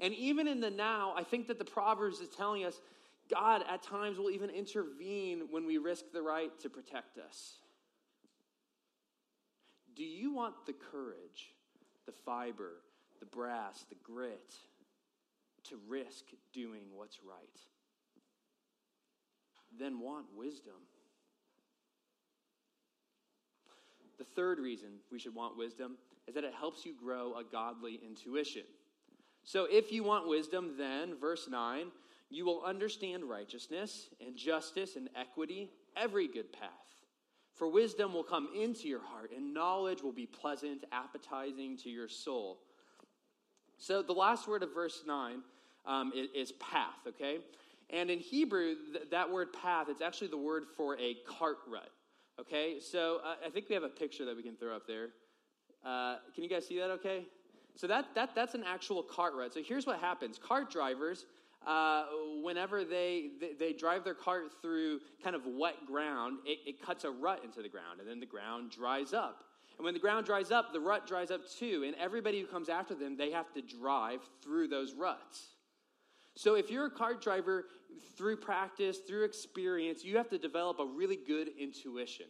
And 0.00 0.14
even 0.14 0.48
in 0.48 0.60
the 0.60 0.70
now, 0.70 1.14
I 1.16 1.22
think 1.22 1.46
that 1.48 1.58
the 1.58 1.64
Proverbs 1.64 2.20
is 2.20 2.28
telling 2.28 2.64
us 2.64 2.80
God 3.30 3.64
at 3.68 3.82
times 3.82 4.18
will 4.18 4.30
even 4.30 4.50
intervene 4.50 5.48
when 5.50 5.66
we 5.66 5.78
risk 5.78 6.06
the 6.12 6.22
right 6.22 6.50
to 6.60 6.68
protect 6.68 7.18
us. 7.18 7.56
Do 9.94 10.04
you 10.04 10.32
want 10.32 10.54
the 10.66 10.74
courage, 10.74 11.54
the 12.04 12.12
fiber, 12.12 12.82
the 13.18 13.26
brass, 13.26 13.84
the 13.88 13.96
grit 14.04 14.54
to 15.64 15.78
risk 15.88 16.24
doing 16.52 16.82
what's 16.94 17.18
right? 17.26 17.58
Then 19.78 20.00
want 20.00 20.26
wisdom. 20.36 20.74
The 24.18 24.24
third 24.24 24.58
reason 24.58 24.88
we 25.12 25.18
should 25.18 25.34
want 25.34 25.58
wisdom 25.58 25.96
is 26.26 26.34
that 26.34 26.44
it 26.44 26.54
helps 26.58 26.86
you 26.86 26.94
grow 26.98 27.34
a 27.34 27.44
godly 27.44 28.00
intuition. 28.04 28.62
So 29.44 29.66
if 29.70 29.92
you 29.92 30.02
want 30.02 30.26
wisdom, 30.28 30.74
then, 30.76 31.14
verse 31.20 31.48
9, 31.48 31.86
you 32.30 32.44
will 32.44 32.64
understand 32.64 33.24
righteousness 33.24 34.08
and 34.24 34.36
justice 34.36 34.96
and 34.96 35.08
equity, 35.14 35.70
every 35.96 36.26
good 36.26 36.52
path. 36.52 36.70
For 37.54 37.68
wisdom 37.68 38.12
will 38.12 38.24
come 38.24 38.48
into 38.54 38.88
your 38.88 39.00
heart, 39.00 39.30
and 39.34 39.54
knowledge 39.54 40.02
will 40.02 40.12
be 40.12 40.26
pleasant, 40.26 40.84
appetizing 40.92 41.78
to 41.78 41.88
your 41.88 42.08
soul. 42.08 42.58
So 43.78 44.02
the 44.02 44.12
last 44.12 44.48
word 44.48 44.62
of 44.62 44.74
verse 44.74 45.04
9 45.06 45.42
um, 45.86 46.12
is, 46.14 46.28
is, 46.34 46.52
path, 46.52 46.98
okay? 47.06 47.38
And 47.90 48.10
in 48.10 48.18
Hebrew, 48.18 48.74
th- 48.92 49.10
that 49.10 49.30
word 49.30 49.52
path, 49.52 49.86
it's 49.88 50.02
actually 50.02 50.28
the 50.28 50.38
word 50.38 50.64
for 50.76 50.98
a 50.98 51.16
cart 51.38 51.58
rut, 51.68 51.90
okay? 52.40 52.80
So 52.80 53.20
uh, 53.24 53.34
I 53.46 53.50
think 53.50 53.68
we 53.68 53.74
have 53.74 53.84
a 53.84 53.88
picture 53.88 54.24
that 54.24 54.36
we 54.36 54.42
can 54.42 54.56
throw 54.56 54.74
up 54.74 54.86
there. 54.86 55.08
Uh, 55.84 56.16
can 56.34 56.42
you 56.42 56.50
guys 56.50 56.66
see 56.66 56.78
that 56.78 56.90
okay? 56.90 57.26
So 57.76 57.86
that, 57.86 58.06
that, 58.14 58.34
that's 58.34 58.54
an 58.54 58.64
actual 58.66 59.02
cart 59.02 59.34
rut. 59.36 59.54
So 59.54 59.60
here's 59.62 59.86
what 59.86 60.00
happens 60.00 60.38
cart 60.38 60.70
drivers, 60.70 61.26
uh, 61.66 62.04
whenever 62.42 62.84
they, 62.84 63.30
they, 63.40 63.52
they, 63.58 63.72
drive 63.72 64.04
their 64.04 64.14
cart 64.14 64.52
through 64.62 65.00
kind 65.22 65.34
of 65.34 65.42
wet 65.46 65.74
ground, 65.86 66.38
it, 66.44 66.58
it 66.66 66.82
cuts 66.82 67.04
a 67.04 67.10
rut 67.10 67.42
into 67.44 67.60
the 67.60 67.68
ground, 67.68 68.00
and 68.00 68.08
then 68.08 68.20
the 68.20 68.26
ground 68.26 68.70
dries 68.70 69.12
up. 69.12 69.44
And 69.76 69.84
when 69.84 69.94
the 69.94 70.00
ground 70.00 70.26
dries 70.26 70.50
up, 70.50 70.72
the 70.72 70.80
rut 70.80 71.06
dries 71.06 71.30
up 71.30 71.42
too. 71.58 71.84
And 71.86 71.94
everybody 71.96 72.40
who 72.40 72.46
comes 72.46 72.68
after 72.68 72.94
them, 72.94 73.16
they 73.16 73.30
have 73.32 73.52
to 73.54 73.62
drive 73.62 74.20
through 74.42 74.68
those 74.68 74.94
ruts. 74.94 75.48
So 76.34 76.54
if 76.54 76.70
you're 76.70 76.86
a 76.86 76.90
cart 76.90 77.20
driver, 77.20 77.64
through 78.16 78.36
practice, 78.36 78.98
through 78.98 79.24
experience, 79.24 80.04
you 80.04 80.16
have 80.16 80.28
to 80.30 80.38
develop 80.38 80.78
a 80.78 80.86
really 80.86 81.16
good 81.16 81.50
intuition. 81.58 82.26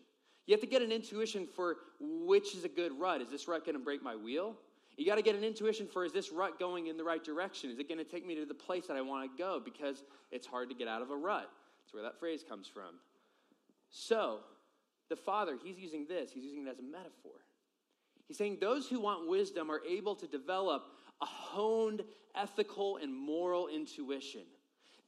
You 0.46 0.54
have 0.54 0.60
to 0.60 0.66
get 0.66 0.82
an 0.82 0.92
intuition 0.92 1.46
for 1.54 1.76
which 2.00 2.54
is 2.54 2.64
a 2.64 2.68
good 2.68 2.92
rut. 2.98 3.20
Is 3.20 3.30
this 3.30 3.48
rut 3.48 3.64
going 3.64 3.76
to 3.76 3.82
break 3.82 4.02
my 4.02 4.14
wheel? 4.14 4.56
You 4.96 5.04
got 5.04 5.16
to 5.16 5.22
get 5.22 5.34
an 5.34 5.44
intuition 5.44 5.86
for 5.86 6.04
is 6.04 6.12
this 6.12 6.32
rut 6.32 6.58
going 6.58 6.86
in 6.86 6.96
the 6.96 7.04
right 7.04 7.22
direction? 7.22 7.70
Is 7.70 7.78
it 7.78 7.88
going 7.88 7.98
to 7.98 8.04
take 8.04 8.26
me 8.26 8.34
to 8.36 8.46
the 8.46 8.54
place 8.54 8.86
that 8.86 8.96
I 8.96 9.02
want 9.02 9.30
to 9.30 9.38
go? 9.42 9.60
Because 9.62 10.02
it's 10.30 10.46
hard 10.46 10.70
to 10.70 10.74
get 10.74 10.88
out 10.88 11.02
of 11.02 11.10
a 11.10 11.16
rut. 11.16 11.50
That's 11.82 11.92
where 11.92 12.02
that 12.02 12.18
phrase 12.18 12.42
comes 12.48 12.66
from. 12.66 12.94
So, 13.90 14.40
the 15.08 15.16
Father, 15.16 15.58
he's 15.62 15.78
using 15.78 16.06
this, 16.08 16.32
he's 16.32 16.44
using 16.44 16.66
it 16.66 16.70
as 16.70 16.78
a 16.78 16.82
metaphor. 16.82 17.32
He's 18.26 18.38
saying 18.38 18.58
those 18.60 18.88
who 18.88 19.00
want 19.00 19.28
wisdom 19.28 19.70
are 19.70 19.82
able 19.88 20.16
to 20.16 20.26
develop 20.26 20.86
a 21.22 21.26
honed 21.26 22.02
ethical 22.34 22.96
and 22.96 23.14
moral 23.14 23.68
intuition. 23.68 24.42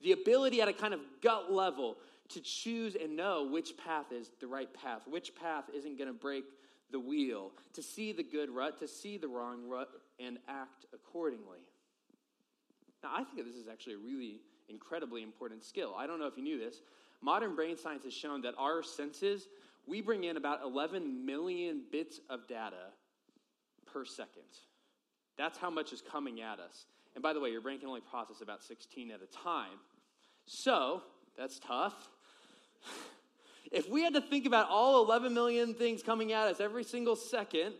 The 0.03 0.13
ability 0.13 0.61
at 0.61 0.69
a 0.69 0.73
kind 0.73 0.95
of 0.95 1.01
gut 1.23 1.53
level 1.53 1.97
to 2.31 2.41
choose 2.41 2.95
and 2.95 3.17
know 3.17 3.49
which 3.51 3.77
path 3.77 4.13
is 4.13 4.31
the 4.41 4.47
right 4.47 4.73
path, 4.73 5.03
which 5.09 5.35
path 5.35 5.65
isn't 5.75 5.97
going 5.99 6.09
to 6.09 6.15
break 6.15 6.45
the 6.91 7.01
wheel, 7.01 7.51
to 7.75 7.83
see 7.83 8.13
the 8.13 8.23
good 8.23 8.49
rut, 8.51 8.79
to 8.79 8.89
see 8.89 9.19
the 9.19 9.29
wrong 9.29 9.69
rut, 9.69 9.89
and 10.19 10.39
act 10.49 10.87
accordingly. 10.95 11.59
Now, 13.03 13.11
I 13.15 13.25
think 13.25 13.45
this 13.47 13.57
is 13.57 13.69
actually 13.69 13.95
a 13.95 13.99
really 13.99 14.41
incredibly 14.69 15.23
important 15.23 15.65
skill. 15.65 15.95
I 15.97 16.07
don't 16.07 16.19
know 16.19 16.27
if 16.27 16.37
you 16.37 16.43
knew 16.43 16.59
this. 16.59 16.81
Modern 17.21 17.55
brain 17.55 17.77
science 17.77 18.05
has 18.05 18.15
shown 18.15 18.43
that 18.43 18.55
our 18.59 18.83
senses, 18.83 19.49
we 19.87 20.01
bring 20.01 20.25
in 20.25 20.37
about 20.37 20.63
11 20.63 21.27
million 21.27 21.83
bits 21.91 22.21
of 22.31 22.47
data 22.49 22.93
per 23.87 24.05
second. 24.05 24.43
That's 25.37 25.59
how 25.59 25.71
much 25.71 25.93
is 25.93 26.03
coming 26.03 26.41
at 26.41 26.59
us. 26.59 26.87
And 27.15 27.23
by 27.23 27.33
the 27.33 27.41
way, 27.41 27.51
your 27.51 27.61
brain 27.61 27.79
can 27.79 27.89
only 27.89 28.01
process 28.01 28.41
about 28.41 28.63
16 28.63 29.11
at 29.11 29.21
a 29.23 29.27
time. 29.27 29.79
So, 30.47 31.03
that's 31.37 31.59
tough. 31.59 31.95
If 33.71 33.87
we 33.87 34.03
had 34.03 34.15
to 34.15 34.23
think 34.23 34.47
about 34.47 34.71
all 34.71 35.05
11 35.05 35.35
million 35.35 35.75
things 35.75 36.03
coming 36.03 36.33
at 36.33 36.49
us 36.49 36.59
every 36.59 36.85
single 36.85 37.15
second, 37.15 37.75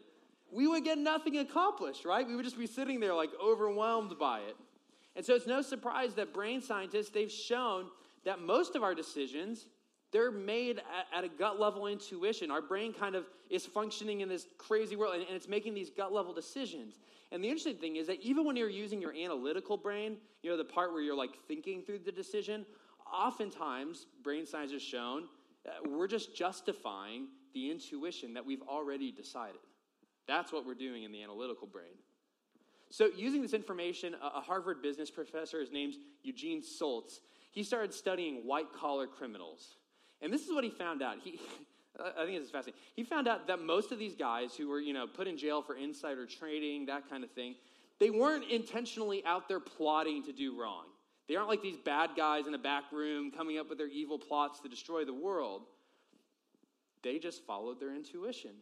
we 0.53 0.67
would 0.67 0.85
get 0.85 0.99
nothing 0.99 1.39
accomplished, 1.39 2.05
right? 2.05 2.27
We 2.27 2.37
would 2.37 2.45
just 2.45 2.59
be 2.59 2.67
sitting 2.67 3.01
there 3.01 3.15
like 3.15 3.31
overwhelmed 3.43 4.19
by 4.19 4.41
it. 4.41 4.57
And 5.17 5.25
so 5.25 5.35
it's 5.35 5.47
no 5.47 5.63
surprise 5.63 6.15
that 6.15 6.35
brain 6.35 6.61
scientists, 6.61 7.09
they've 7.09 7.33
shown 7.33 7.87
that 8.25 8.41
most 8.41 8.77
of 8.77 8.83
our 8.83 8.95
decisions, 8.95 9.67
they're 10.13 10.31
made 10.31 10.79
at, 10.79 11.19
at 11.19 11.25
a 11.25 11.29
gut 11.29 11.61
level 11.61 11.87
intuition. 11.87 12.51
Our 12.51 12.63
brain 12.63 12.93
kind 12.93 13.15
of 13.15 13.27
is 13.51 13.67
functioning 13.67 14.21
in 14.21 14.29
this 14.29 14.47
crazy 14.57 14.97
world 14.97 15.15
and, 15.15 15.25
and 15.25 15.37
it's 15.37 15.49
making 15.49 15.75
these 15.75 15.91
gut 15.91 16.13
level 16.13 16.33
decisions. 16.33 16.99
And 17.31 17.45
the 17.45 17.49
interesting 17.49 17.77
thing 17.77 17.97
is 17.97 18.07
that 18.07 18.21
even 18.21 18.47
when 18.47 18.57
you're 18.57 18.71
using 18.71 19.03
your 19.03 19.15
analytical 19.15 19.77
brain, 19.77 20.17
you 20.43 20.51
know, 20.51 20.57
the 20.57 20.65
part 20.65 20.93
where 20.93 21.03
you're 21.03 21.17
like 21.17 21.37
thinking 21.47 21.83
through 21.83 22.01
the 22.01 22.13
decision, 22.13 22.65
oftentimes, 23.13 24.07
brain 24.23 24.47
science 24.47 24.73
has 24.73 24.83
shown, 24.83 25.25
we're 25.87 26.09
just 26.09 26.35
justifying 26.35 27.27
the 27.55 27.71
intuition 27.71 28.35
that 28.35 28.45
we've 28.45 28.63
already 28.63 29.13
decided. 29.13 29.61
That's 30.27 30.53
what 30.53 30.67
we're 30.67 30.75
doing 30.75 31.05
in 31.05 31.13
the 31.13 31.23
analytical 31.23 31.67
brain. 31.67 31.97
So, 32.91 33.11
using 33.15 33.43
this 33.43 33.53
information, 33.53 34.15
a 34.23 34.41
Harvard 34.41 34.81
business 34.81 35.11
professor, 35.11 35.61
his 35.61 35.71
name's 35.71 35.97
Eugene 36.23 36.63
Soltes, 36.63 37.21
he 37.51 37.63
started 37.63 37.93
studying 37.93 38.47
white 38.47 38.73
collar 38.73 39.07
criminals. 39.07 39.77
And 40.21 40.33
this 40.33 40.47
is 40.47 40.53
what 40.53 40.65
he 40.65 40.71
found 40.71 41.03
out. 41.03 41.17
He, 41.23 41.41
I 41.99 42.25
think 42.25 42.39
this 42.39 42.47
is 42.47 42.51
fascinating. 42.51 42.81
He 42.95 43.05
found 43.05 43.27
out 43.27 43.47
that 43.49 43.61
most 43.61 43.93
of 43.93 43.99
these 43.99 44.15
guys 44.15 44.55
who 44.55 44.69
were, 44.69 44.81
you 44.81 44.93
know, 44.93 45.07
put 45.07 45.27
in 45.27 45.37
jail 45.37 45.63
for 45.63 45.77
insider 45.77 46.27
trading, 46.27 46.87
that 46.87 47.09
kind 47.11 47.25
of 47.25 47.31
thing, 47.31 47.55
they 47.99 48.11
weren't 48.11 48.45
intentionally 48.51 49.25
out 49.25 49.49
there 49.49 49.61
plotting 49.61 50.23
to 50.25 50.33
do 50.33 50.59
wrong. 50.61 50.85
They 51.29 51.37
aren't 51.37 51.49
like 51.49 51.63
these 51.63 51.77
bad 51.77 52.11
guys 52.17 52.47
in 52.47 52.55
a 52.55 52.59
back 52.59 52.85
room 52.93 53.31
coming 53.31 53.59
up 53.59 53.69
with 53.69 53.79
their 53.79 53.89
evil 53.89 54.19
plots 54.19 54.61
to 54.61 54.69
destroy 54.69 55.05
the 55.05 55.13
world. 55.13 55.63
They 57.03 57.19
just 57.19 57.45
followed 57.45 57.81
their 57.81 57.95
intuition. 57.95 58.53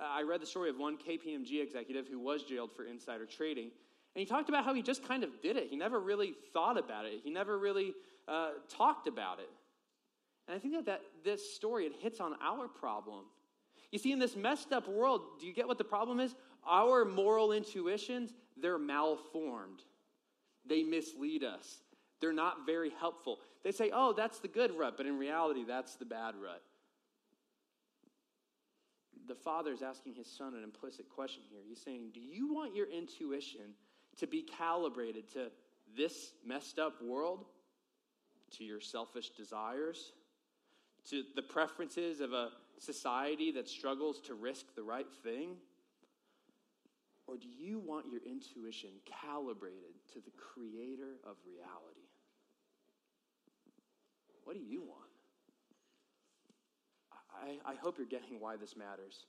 I 0.00 0.22
read 0.22 0.40
the 0.40 0.46
story 0.46 0.70
of 0.70 0.78
one 0.78 0.96
KPMG 0.96 1.62
executive 1.62 2.06
who 2.08 2.18
was 2.18 2.42
jailed 2.42 2.72
for 2.72 2.84
insider 2.84 3.26
trading, 3.26 3.64
and 3.64 4.20
he 4.20 4.24
talked 4.24 4.48
about 4.48 4.64
how 4.64 4.74
he 4.74 4.82
just 4.82 5.06
kind 5.06 5.22
of 5.22 5.40
did 5.40 5.56
it. 5.56 5.68
He 5.70 5.76
never 5.76 6.00
really 6.00 6.34
thought 6.52 6.78
about 6.78 7.06
it, 7.06 7.20
he 7.22 7.30
never 7.30 7.58
really 7.58 7.94
uh, 8.28 8.50
talked 8.68 9.06
about 9.06 9.38
it. 9.38 9.50
And 10.46 10.56
I 10.56 10.58
think 10.58 10.74
that, 10.74 10.86
that 10.86 11.02
this 11.24 11.54
story, 11.54 11.86
it 11.86 11.92
hits 12.00 12.20
on 12.20 12.34
our 12.42 12.68
problem. 12.68 13.24
You 13.90 13.98
see, 13.98 14.12
in 14.12 14.18
this 14.18 14.36
messed 14.36 14.72
up 14.72 14.88
world, 14.88 15.22
do 15.40 15.46
you 15.46 15.54
get 15.54 15.68
what 15.68 15.78
the 15.78 15.84
problem 15.84 16.20
is? 16.20 16.34
Our 16.68 17.04
moral 17.04 17.52
intuitions, 17.52 18.32
they're 18.56 18.78
malformed. 18.78 19.82
They 20.66 20.82
mislead 20.82 21.44
us. 21.44 21.78
They're 22.20 22.32
not 22.32 22.66
very 22.66 22.90
helpful. 22.90 23.38
They 23.62 23.72
say, 23.72 23.90
oh, 23.92 24.12
that's 24.12 24.38
the 24.40 24.48
good 24.48 24.76
rut, 24.76 24.94
but 24.96 25.06
in 25.06 25.18
reality, 25.18 25.64
that's 25.64 25.96
the 25.96 26.04
bad 26.04 26.34
rut. 26.42 26.62
The 29.26 29.34
father 29.34 29.72
is 29.72 29.82
asking 29.82 30.14
his 30.14 30.26
son 30.26 30.54
an 30.54 30.62
implicit 30.62 31.08
question 31.08 31.42
here. 31.50 31.60
He's 31.66 31.80
saying, 31.80 32.10
Do 32.12 32.20
you 32.20 32.52
want 32.52 32.76
your 32.76 32.90
intuition 32.90 33.74
to 34.18 34.26
be 34.26 34.42
calibrated 34.42 35.32
to 35.32 35.50
this 35.96 36.32
messed 36.44 36.78
up 36.78 37.02
world, 37.02 37.46
to 38.58 38.64
your 38.64 38.80
selfish 38.80 39.30
desires, 39.30 40.12
to 41.10 41.24
the 41.34 41.42
preferences 41.42 42.20
of 42.20 42.32
a 42.32 42.50
society 42.78 43.52
that 43.52 43.68
struggles 43.68 44.20
to 44.22 44.34
risk 44.34 44.66
the 44.74 44.82
right 44.82 45.06
thing? 45.22 45.56
Or 47.26 47.36
do 47.36 47.48
you 47.48 47.78
want 47.78 48.06
your 48.10 48.20
intuition 48.26 48.90
calibrated 49.06 49.94
to 50.12 50.20
the 50.20 50.30
creator 50.30 51.16
of 51.24 51.36
reality? 51.46 52.08
What 54.44 54.54
do 54.54 54.62
you 54.62 54.82
want? 54.82 55.00
I, 57.32 57.72
I 57.72 57.74
hope 57.76 57.96
you're 57.98 58.06
getting 58.06 58.40
why 58.40 58.56
this 58.56 58.76
matters. 58.76 59.26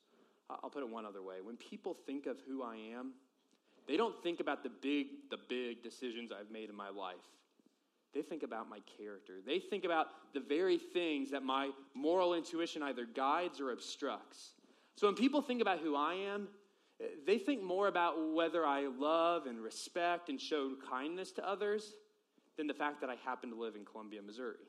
I'll 0.49 0.69
put 0.69 0.83
it 0.83 0.89
one 0.89 1.05
other 1.05 1.23
way. 1.23 1.37
When 1.41 1.57
people 1.57 1.95
think 2.05 2.25
of 2.27 2.37
who 2.47 2.63
I 2.63 2.75
am, 2.75 3.13
they 3.87 3.97
don't 3.97 4.21
think 4.21 4.39
about 4.39 4.63
the 4.63 4.69
big, 4.69 5.07
the 5.29 5.37
big 5.49 5.81
decisions 5.83 6.31
I've 6.31 6.51
made 6.51 6.69
in 6.69 6.75
my 6.75 6.89
life. 6.89 7.15
They 8.15 8.21
think 8.21 8.43
about 8.43 8.69
my 8.69 8.79
character. 8.97 9.33
They 9.45 9.59
think 9.59 9.83
about 9.83 10.07
the 10.33 10.39
very 10.39 10.77
things 10.77 11.31
that 11.31 11.43
my 11.43 11.71
moral 11.93 12.33
intuition 12.33 12.81
either 12.81 13.05
guides 13.05 13.59
or 13.59 13.71
obstructs. 13.71 14.53
So 14.95 15.05
when 15.05 15.15
people 15.15 15.41
think 15.41 15.61
about 15.61 15.79
who 15.79 15.97
I 15.97 16.13
am, 16.13 16.47
they 17.27 17.37
think 17.37 17.61
more 17.61 17.89
about 17.89 18.33
whether 18.33 18.65
I 18.65 18.87
love 18.87 19.47
and 19.47 19.61
respect 19.61 20.29
and 20.29 20.39
show 20.39 20.75
kindness 20.89 21.33
to 21.33 21.47
others 21.47 21.91
than 22.57 22.67
the 22.67 22.73
fact 22.73 23.01
that 23.01 23.09
I 23.09 23.15
happen 23.25 23.49
to 23.49 23.55
live 23.57 23.75
in 23.75 23.83
Columbia, 23.83 24.21
Missouri. 24.21 24.63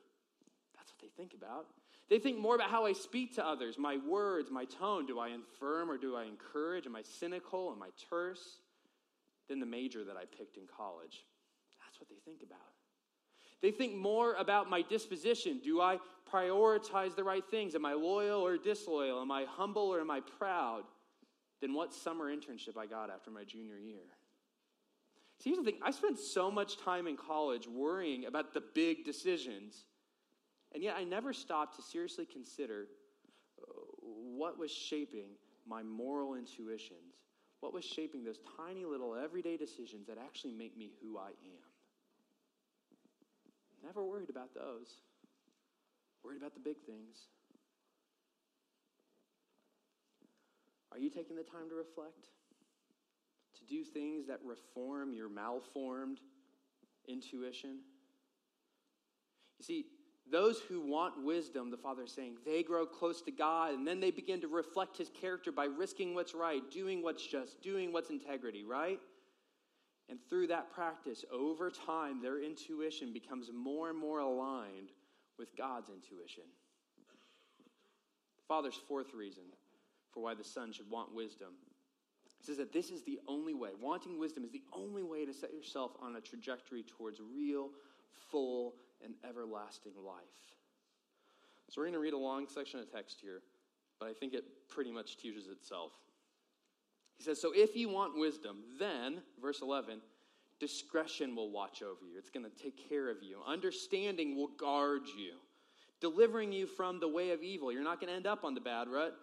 That's 0.75 0.91
what 0.91 0.99
they 0.99 1.07
think 1.15 1.33
about. 1.33 1.67
They 2.09 2.19
think 2.19 2.37
more 2.37 2.55
about 2.55 2.69
how 2.69 2.85
I 2.85 2.91
speak 2.91 3.35
to 3.35 3.45
others, 3.45 3.77
my 3.77 3.97
words, 4.05 4.51
my 4.51 4.65
tone. 4.65 5.05
Do 5.05 5.19
I 5.19 5.29
affirm 5.29 5.89
or 5.89 5.97
do 5.97 6.17
I 6.17 6.25
encourage? 6.25 6.85
Am 6.85 6.97
I 6.97 7.01
cynical? 7.01 7.71
Am 7.73 7.81
I 7.81 7.89
terse? 8.09 8.59
Than 9.47 9.61
the 9.61 9.65
major 9.65 10.03
that 10.03 10.17
I 10.17 10.25
picked 10.25 10.57
in 10.57 10.63
college. 10.67 11.23
That's 11.81 11.97
what 12.01 12.09
they 12.09 12.19
think 12.25 12.43
about. 12.43 12.76
They 13.61 13.71
think 13.71 13.95
more 13.95 14.35
about 14.35 14.69
my 14.69 14.81
disposition. 14.81 15.59
Do 15.63 15.81
I 15.81 15.97
prioritize 16.31 17.15
the 17.15 17.23
right 17.23 17.43
things? 17.49 17.75
Am 17.75 17.85
I 17.85 17.93
loyal 17.93 18.45
or 18.45 18.57
disloyal? 18.57 19.21
Am 19.21 19.31
I 19.31 19.45
humble 19.49 19.93
or 19.93 19.99
am 19.99 20.11
I 20.11 20.19
proud? 20.19 20.83
Than 21.59 21.73
what 21.73 21.91
summer 21.91 22.25
internship 22.25 22.77
I 22.77 22.85
got 22.85 23.09
after 23.09 23.31
my 23.31 23.43
junior 23.43 23.77
year. 23.77 24.03
See, 25.39 25.49
here's 25.49 25.57
the 25.57 25.71
thing 25.71 25.79
I 25.83 25.91
spent 25.91 26.19
so 26.19 26.51
much 26.51 26.77
time 26.77 27.07
in 27.07 27.17
college 27.17 27.67
worrying 27.67 28.25
about 28.25 28.53
the 28.53 28.61
big 28.61 29.05
decisions, 29.05 29.85
and 30.73 30.83
yet 30.83 30.95
I 30.97 31.03
never 31.03 31.33
stopped 31.33 31.75
to 31.77 31.81
seriously 31.81 32.25
consider 32.25 32.87
uh, 33.61 33.65
what 34.03 34.59
was 34.59 34.71
shaping 34.71 35.29
my 35.67 35.83
moral 35.83 36.35
intuitions, 36.35 37.17
what 37.59 37.73
was 37.73 37.83
shaping 37.83 38.23
those 38.23 38.39
tiny 38.57 38.85
little 38.85 39.15
everyday 39.15 39.57
decisions 39.57 40.07
that 40.07 40.17
actually 40.17 40.53
make 40.53 40.77
me 40.77 40.91
who 41.01 41.17
I 41.17 41.29
am. 41.29 41.66
Never 43.87 44.03
worried 44.03 44.29
about 44.29 44.53
those. 44.53 44.99
Worried 46.21 46.37
about 46.37 46.53
the 46.53 46.59
big 46.59 46.75
things. 46.85 47.29
Are 50.91 50.99
you 50.99 51.09
taking 51.09 51.37
the 51.37 51.43
time 51.43 51.69
to 51.69 51.75
reflect? 51.75 52.27
To 53.59 53.65
do 53.65 53.85
things 53.85 54.27
that 54.27 54.39
reform 54.43 55.13
your 55.13 55.29
malformed 55.29 56.19
intuition? 57.07 57.77
You 59.57 59.63
see, 59.63 59.85
those 60.29 60.59
who 60.59 60.81
want 60.81 61.23
wisdom, 61.23 61.71
the 61.71 61.77
Father 61.77 62.03
is 62.03 62.11
saying, 62.11 62.35
they 62.45 62.63
grow 62.63 62.85
close 62.85 63.21
to 63.21 63.31
God 63.31 63.73
and 63.73 63.87
then 63.87 64.01
they 64.01 64.11
begin 64.11 64.41
to 64.41 64.49
reflect 64.49 64.97
His 64.97 65.09
character 65.09 65.53
by 65.53 65.63
risking 65.65 66.13
what's 66.13 66.35
right, 66.35 66.61
doing 66.69 67.01
what's 67.01 67.25
just, 67.25 67.61
doing 67.61 67.93
what's 67.93 68.09
integrity, 68.09 68.65
right? 68.65 68.99
And 70.09 70.19
through 70.29 70.47
that 70.47 70.71
practice, 70.71 71.25
over 71.31 71.69
time, 71.69 72.21
their 72.21 72.41
intuition 72.41 73.11
becomes 73.11 73.49
more 73.53 73.89
and 73.89 73.97
more 73.97 74.19
aligned 74.19 74.91
with 75.37 75.55
God's 75.57 75.89
intuition. 75.89 76.43
The 78.37 78.43
Father's 78.47 78.79
fourth 78.87 79.13
reason 79.13 79.43
for 80.13 80.23
why 80.23 80.33
the 80.33 80.43
Son 80.43 80.71
should 80.71 80.89
want 80.89 81.13
wisdom 81.13 81.53
says 82.41 82.57
that 82.57 82.71
this 82.71 82.91
is 82.91 83.03
the 83.03 83.19
only 83.27 83.53
way. 83.53 83.69
Wanting 83.79 84.19
wisdom 84.19 84.43
is 84.45 84.51
the 84.51 84.63
only 84.71 85.03
way 85.03 85.25
to 85.25 85.33
set 85.33 85.53
yourself 85.53 85.91
on 86.01 86.15
a 86.15 86.21
trajectory 86.21 86.83
towards 86.83 87.19
real, 87.19 87.69
full, 88.31 88.75
and 89.03 89.15
everlasting 89.27 89.93
life. 90.05 90.55
So 91.69 91.81
we're 91.81 91.85
going 91.85 91.93
to 91.93 91.99
read 91.99 92.13
a 92.13 92.17
long 92.17 92.47
section 92.47 92.79
of 92.79 92.91
text 92.91 93.19
here, 93.21 93.41
but 93.99 94.07
I 94.07 94.13
think 94.13 94.33
it 94.33 94.45
pretty 94.69 94.91
much 94.91 95.17
teaches 95.17 95.47
itself. 95.47 95.91
He 97.17 97.23
says, 97.23 97.41
So 97.41 97.51
if 97.53 97.75
you 97.75 97.89
want 97.89 98.17
wisdom, 98.17 98.57
then, 98.79 99.21
verse 99.41 99.61
11, 99.61 100.01
discretion 100.59 101.35
will 101.35 101.51
watch 101.51 101.81
over 101.81 102.05
you. 102.05 102.17
It's 102.17 102.29
going 102.29 102.45
to 102.45 102.63
take 102.63 102.89
care 102.89 103.09
of 103.09 103.17
you. 103.21 103.39
Understanding 103.45 104.35
will 104.35 104.49
guard 104.49 105.03
you, 105.17 105.33
delivering 105.99 106.51
you 106.51 106.67
from 106.67 106.99
the 106.99 107.07
way 107.07 107.31
of 107.31 107.43
evil. 107.43 107.71
You're 107.71 107.83
not 107.83 107.99
going 107.99 108.09
to 108.09 108.15
end 108.15 108.27
up 108.27 108.43
on 108.43 108.53
the 108.53 108.61
bad 108.61 108.87
rut. 108.87 109.15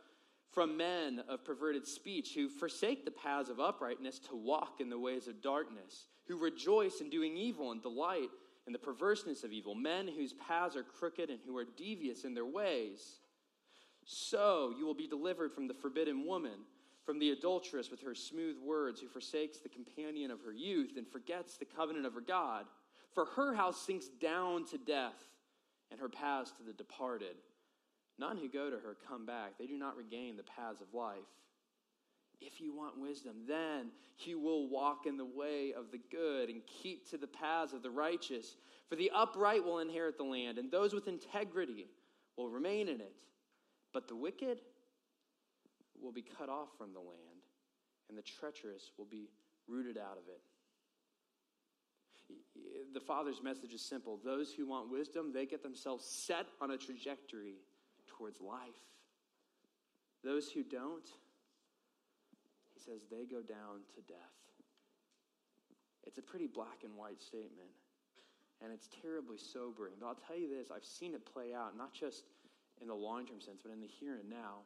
From 0.53 0.77
men 0.77 1.21
of 1.29 1.45
perverted 1.45 1.85
speech 1.85 2.35
who 2.37 2.49
forsake 2.49 3.05
the 3.05 3.11
paths 3.11 3.49
of 3.49 3.59
uprightness 3.59 4.21
to 4.21 4.37
walk 4.37 4.77
in 4.79 4.89
the 4.89 4.99
ways 4.99 5.27
of 5.27 5.43
darkness, 5.43 6.07
who 6.29 6.39
rejoice 6.39 7.01
in 7.01 7.11
doing 7.11 7.37
evil 7.37 7.73
and 7.73 7.83
delight 7.83 8.29
in 8.67 8.73
the 8.73 8.79
perverseness 8.79 9.43
of 9.43 9.53
evil, 9.53 9.75
men 9.75 10.09
whose 10.09 10.33
paths 10.33 10.77
are 10.77 10.85
crooked 10.85 11.29
and 11.29 11.41
who 11.45 11.57
are 11.57 11.67
devious 11.77 12.25
in 12.25 12.35
their 12.35 12.47
ways. 12.47 13.19
So 14.05 14.73
you 14.79 14.87
will 14.87 14.95
be 14.95 15.07
delivered 15.07 15.53
from 15.53 15.69
the 15.69 15.75
forbidden 15.75 16.27
woman 16.27 16.61
from 17.05 17.19
the 17.19 17.31
adulteress 17.31 17.91
with 17.91 18.01
her 18.01 18.15
smooth 18.15 18.57
words, 18.59 19.01
who 19.01 19.09
forsakes 19.09 19.59
the 19.59 19.69
companion 19.69 20.31
of 20.31 20.41
her 20.41 20.53
youth 20.53 20.97
and 20.97 21.07
forgets 21.07 21.57
the 21.57 21.65
covenant 21.65 22.07
of 22.07 22.15
her 22.15 22.21
God. 22.21 22.65
For 23.13 23.27
her 23.27 23.55
house 23.55 23.81
sinks 23.81 24.09
down 24.21 24.65
to 24.67 24.79
death, 24.79 25.29
and 25.91 26.01
her 26.01 26.09
paths 26.09 26.51
to 26.53 26.63
the 26.65 26.73
departed. 26.73 27.37
None 28.19 28.39
who 28.39 28.49
go 28.49 28.71
to 28.71 28.77
her 28.77 28.97
come 29.07 29.27
back. 29.27 29.59
They 29.59 29.67
do 29.67 29.77
not 29.77 29.97
regain 29.97 30.37
the 30.37 30.43
paths 30.43 30.81
of 30.81 30.93
life. 30.95 31.19
If 32.41 32.61
you 32.61 32.75
want 32.75 32.99
wisdom, 32.99 33.35
then 33.47 33.91
you 34.19 34.41
will 34.41 34.69
walk 34.69 35.07
in 35.07 35.17
the 35.17 35.25
way 35.25 35.73
of 35.77 35.93
the 35.93 36.01
good 36.11 36.49
and 36.49 36.63
keep 36.67 37.09
to 37.11 37.19
the 37.19 37.27
paths 37.27 37.73
of 37.73 37.83
the 37.83 37.91
righteous. 37.91 38.57
For 38.89 38.97
the 38.97 39.11
upright 39.15 39.65
will 39.65 39.79
inherit 39.79 40.17
the 40.17 40.25
land, 40.25 40.59
and 40.59 40.71
those 40.71 40.95
with 40.95 41.07
integrity 41.07 41.87
will 42.37 42.49
remain 42.49 42.89
in 42.89 43.01
it. 43.01 43.23
But 43.95 44.09
the 44.09 44.17
wicked, 44.17 44.59
will 46.05 46.13
be 46.13 46.23
cut 46.23 46.49
off 46.51 46.69
from 46.77 46.93
the 46.93 47.01
land, 47.01 47.41
and 48.09 48.19
the 48.19 48.23
treacherous 48.23 48.91
will 48.99 49.07
be 49.07 49.31
rooted 49.67 49.97
out 49.97 50.19
of 50.19 50.29
it. 50.29 50.41
The 52.93 53.01
Father's 53.01 53.43
message 53.43 53.73
is 53.73 53.81
simple. 53.81 54.21
Those 54.23 54.53
who 54.53 54.67
want 54.67 54.91
wisdom, 54.91 55.33
they 55.33 55.47
get 55.47 55.63
themselves 55.63 56.05
set 56.05 56.47
on 56.61 56.71
a 56.71 56.77
trajectory 56.77 57.57
towards 58.07 58.41
life. 58.41 58.59
Those 60.23 60.51
who 60.51 60.63
don't, 60.63 61.07
he 62.73 62.81
says, 62.81 63.01
they 63.11 63.25
go 63.25 63.43
down 63.43 63.81
to 63.95 64.01
death. 64.09 64.19
It's 66.07 66.19
a 66.19 66.23
pretty 66.23 66.47
black 66.47 66.85
and 66.85 66.95
white 66.97 67.21
statement. 67.21 67.71
And 68.63 68.73
it's 68.73 68.89
terribly 69.03 69.37
sobering. 69.37 69.95
But 70.01 70.07
I'll 70.07 70.15
tell 70.15 70.39
you 70.39 70.49
this 70.49 70.69
I've 70.71 70.85
seen 70.85 71.15
it 71.15 71.27
play 71.27 71.53
out, 71.55 71.77
not 71.77 71.93
just 71.93 72.25
in 72.81 72.89
the 72.89 72.95
long 72.95 73.27
term 73.27 73.41
sense, 73.41 73.61
but 73.63 73.73
in 73.73 73.81
the 73.81 73.87
here 73.87 74.17
and 74.21 74.29
now. 74.29 74.63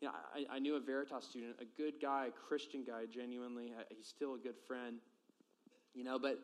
You 0.00 0.08
know, 0.08 0.14
I, 0.34 0.56
I 0.56 0.58
knew 0.58 0.76
a 0.76 0.80
Veritas 0.80 1.24
student, 1.24 1.56
a 1.60 1.80
good 1.80 1.94
guy, 2.00 2.26
a 2.26 2.48
Christian 2.48 2.84
guy, 2.84 3.04
genuinely. 3.12 3.72
Uh, 3.78 3.82
he's 3.88 4.06
still 4.06 4.34
a 4.34 4.38
good 4.38 4.56
friend, 4.66 4.96
you 5.94 6.04
know, 6.04 6.18
but 6.18 6.38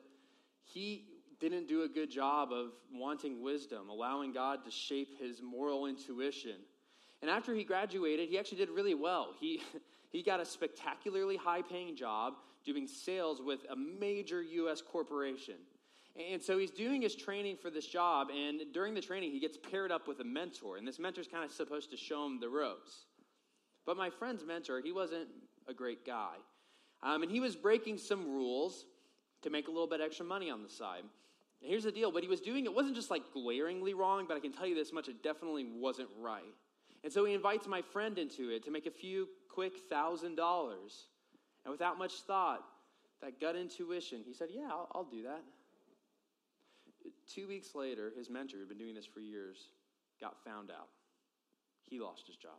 he 0.65 1.05
didn't 1.41 1.69
do 1.69 1.83
a 1.83 1.89
good 1.89 2.11
job 2.11 2.53
of 2.53 2.73
wanting 2.93 3.43
wisdom, 3.43 3.89
allowing 3.89 4.33
God 4.33 4.65
to 4.65 4.71
shape 4.71 5.19
his 5.19 5.43
moral 5.43 5.87
intuition. 5.87 6.57
And 7.23 7.31
after 7.31 7.55
he 7.55 7.65
graduated, 7.65 8.29
he 8.29 8.39
actually 8.39 8.59
did 8.59 8.71
really 8.71 8.95
well. 8.95 9.35
He, 9.41 9.63
he 10.11 10.23
got 10.23 10.41
a 10.41 10.45
spectacularly 10.45 11.37
high 11.37 11.63
paying 11.63 11.97
job 11.97 12.35
doing 12.65 12.87
sales 12.87 13.41
with 13.43 13.61
a 13.71 13.77
major 13.77 14.43
U.S. 14.43 14.83
corporation. 14.83 15.57
And 16.33 16.43
so 16.43 16.59
he's 16.59 16.71
doing 16.71 17.03
his 17.03 17.15
training 17.15 17.57
for 17.57 17.71
this 17.71 17.87
job, 17.87 18.29
and 18.31 18.61
during 18.73 18.95
the 18.95 19.01
training, 19.01 19.31
he 19.31 19.41
gets 19.41 19.57
paired 19.57 19.91
up 19.91 20.07
with 20.07 20.21
a 20.21 20.25
mentor, 20.25 20.77
and 20.77 20.87
this 20.87 20.99
mentor's 20.99 21.29
kind 21.29 21.45
of 21.45 21.51
supposed 21.51 21.91
to 21.91 21.97
show 21.97 22.27
him 22.27 22.41
the 22.41 22.49
ropes. 22.49 23.07
But 23.87 23.97
my 23.97 24.11
friend's 24.11 24.45
mentor, 24.45 24.81
he 24.81 24.93
wasn't 24.93 25.29
a 25.69 25.75
great 25.75 26.05
guy. 26.05 26.35
Um, 27.03 27.23
and 27.23 27.31
he 27.31 27.41
was 27.41 27.57
breaking 27.57 27.99
some 27.99 28.27
rules 28.35 28.85
to 29.43 29.51
make 29.51 29.69
a 29.69 29.71
little 29.71 29.87
bit 29.87 30.01
extra 30.01 30.27
money 30.27 30.51
on 30.51 30.63
the 30.63 30.69
side. 30.69 31.03
And 31.63 31.71
here's 31.71 31.85
the 31.85 31.93
deal 31.93 32.13
what 32.13 32.23
he 32.23 32.29
was 32.29 32.41
doing, 32.41 32.65
it 32.65 32.75
wasn't 32.75 32.95
just 32.95 33.11
like 33.11 33.23
glaringly 33.33 33.95
wrong, 33.95 34.27
but 34.29 34.37
I 34.37 34.41
can 34.41 34.53
tell 34.53 34.67
you 34.67 34.75
this 34.75 34.93
much 34.93 35.09
it 35.09 35.23
definitely 35.23 35.65
wasn't 35.65 36.09
right. 36.21 36.43
And 37.03 37.13
so 37.13 37.25
he 37.25 37.33
invites 37.33 37.67
my 37.67 37.81
friend 37.81 38.19
into 38.19 38.51
it 38.51 38.65
to 38.65 38.71
make 38.71 38.87
a 38.87 38.91
few 38.91 39.29
quick 39.49 39.73
thousand 39.89 40.37
dollars. 40.37 41.07
And 41.65 41.73
without 41.73 41.99
much 41.99 42.13
thought, 42.27 42.63
that 43.23 43.41
gut 43.41 43.57
intuition, 43.57 44.23
he 44.27 44.33
said, 44.33 44.49
Yeah, 44.51 44.69
I'll, 44.71 44.89
I'll 44.95 45.05
do 45.05 45.23
that. 45.25 45.43
Two 47.33 47.47
weeks 47.47 47.77
later, 47.77 48.13
his 48.17 48.29
mentor, 48.29 48.59
who'd 48.59 48.69
been 48.69 48.79
doing 48.79 48.95
this 48.95 49.07
for 49.07 49.21
years, 49.21 49.69
got 50.21 50.43
found 50.45 50.71
out. 50.71 50.89
He 51.87 52.01
lost 52.01 52.27
his 52.27 52.37
job. 52.37 52.59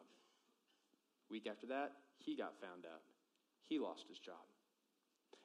Week 1.30 1.48
after 1.50 1.68
that, 1.68 1.92
he 2.18 2.38
got 2.38 2.54
found 2.62 2.86
out. 2.86 3.02
He 3.68 3.80
lost 3.80 4.06
his 4.08 4.20
job. 4.20 4.44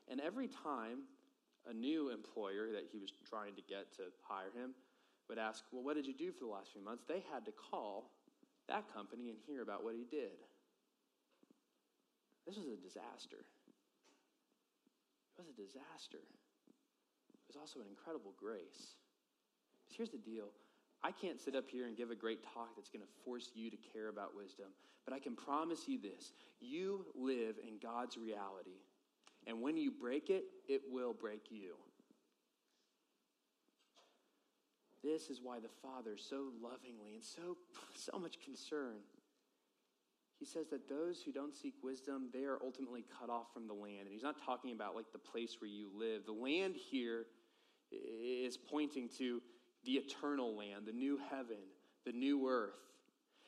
And 0.08 0.20
every 0.20 0.46
time 0.46 1.10
a 1.68 1.74
new 1.74 2.10
employer 2.10 2.70
that 2.72 2.86
he 2.90 2.98
was 2.98 3.10
trying 3.28 3.54
to 3.56 3.62
get 3.62 3.92
to 3.96 4.14
hire 4.22 4.54
him 4.54 4.74
would 5.28 5.38
ask, 5.38 5.64
Well, 5.72 5.82
what 5.82 5.96
did 5.96 6.06
you 6.06 6.14
do 6.14 6.30
for 6.30 6.44
the 6.44 6.50
last 6.50 6.70
few 6.72 6.84
months? 6.84 7.02
They 7.08 7.24
had 7.32 7.44
to 7.46 7.52
call 7.52 8.12
that 8.68 8.92
company 8.94 9.30
and 9.30 9.38
hear 9.46 9.62
about 9.62 9.82
what 9.82 9.94
he 9.94 10.06
did. 10.08 10.38
This 12.46 12.56
was 12.56 12.66
a 12.66 12.78
disaster. 12.78 13.42
It 15.34 15.42
was 15.42 15.50
a 15.50 15.58
disaster. 15.58 16.22
It 16.22 17.46
was 17.50 17.56
also 17.56 17.80
an 17.80 17.86
incredible 17.90 18.34
grace. 18.38 18.94
Here's 19.88 20.10
the 20.10 20.18
deal 20.18 20.48
I 21.02 21.12
can't 21.12 21.40
sit 21.40 21.54
up 21.54 21.68
here 21.68 21.86
and 21.86 21.96
give 21.96 22.10
a 22.10 22.16
great 22.16 22.42
talk 22.42 22.74
that's 22.76 22.88
going 22.88 23.02
to 23.02 23.24
force 23.24 23.50
you 23.54 23.70
to 23.70 23.76
care 23.92 24.08
about 24.08 24.36
wisdom, 24.36 24.66
but 25.04 25.14
I 25.14 25.18
can 25.18 25.36
promise 25.36 25.86
you 25.86 26.00
this 26.00 26.32
you 26.60 27.06
live 27.14 27.56
in 27.66 27.78
God's 27.82 28.16
reality. 28.16 28.80
And 29.46 29.62
when 29.62 29.76
you 29.76 29.92
break 29.92 30.28
it, 30.28 30.44
it 30.68 30.82
will 30.90 31.12
break 31.12 31.50
you. 31.50 31.76
This 35.04 35.30
is 35.30 35.40
why 35.40 35.60
the 35.60 35.68
Father 35.68 36.16
so 36.16 36.46
lovingly 36.60 37.14
and 37.14 37.22
so, 37.22 37.56
so 37.94 38.18
much 38.18 38.38
concern. 38.44 38.96
He 40.40 40.44
says 40.44 40.66
that 40.70 40.88
those 40.88 41.22
who 41.22 41.32
don't 41.32 41.54
seek 41.54 41.74
wisdom, 41.82 42.28
they 42.32 42.44
are 42.44 42.58
ultimately 42.62 43.04
cut 43.18 43.30
off 43.30 43.52
from 43.54 43.68
the 43.68 43.72
land. 43.72 44.00
And 44.00 44.10
he's 44.10 44.24
not 44.24 44.44
talking 44.44 44.72
about 44.72 44.96
like 44.96 45.12
the 45.12 45.18
place 45.18 45.56
where 45.60 45.70
you 45.70 45.88
live. 45.96 46.26
The 46.26 46.32
land 46.32 46.74
here 46.74 47.26
is 47.92 48.56
pointing 48.56 49.08
to 49.18 49.40
the 49.86 49.92
eternal 49.92 50.54
land, 50.56 50.86
the 50.86 50.92
new 50.92 51.18
heaven, 51.30 51.56
the 52.04 52.12
new 52.12 52.48
earth. 52.48 52.74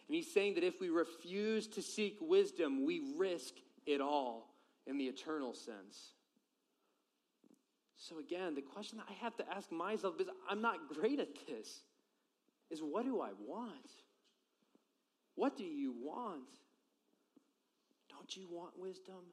And 0.08 0.16
he's 0.16 0.32
saying 0.32 0.54
that 0.54 0.64
if 0.64 0.80
we 0.80 0.88
refuse 0.88 1.66
to 1.68 1.82
seek 1.82 2.16
wisdom, 2.20 2.86
we 2.86 3.12
risk 3.16 3.54
it 3.84 4.00
all 4.00 4.54
in 4.86 4.96
the 4.96 5.04
eternal 5.04 5.52
sense. 5.52 6.14
So, 7.96 8.18
again, 8.18 8.54
the 8.54 8.62
question 8.62 8.98
that 8.98 9.06
I 9.10 9.24
have 9.24 9.36
to 9.36 9.44
ask 9.54 9.70
myself, 9.70 10.20
is 10.20 10.28
I'm 10.48 10.62
not 10.62 10.88
great 10.94 11.18
at 11.18 11.28
this, 11.46 11.80
is 12.70 12.80
what 12.80 13.04
do 13.04 13.20
I 13.20 13.30
want? 13.44 13.72
What 15.34 15.56
do 15.56 15.64
you 15.64 15.94
want? 16.00 16.42
Don't 18.08 18.36
you 18.36 18.46
want 18.50 18.78
wisdom? 18.78 19.24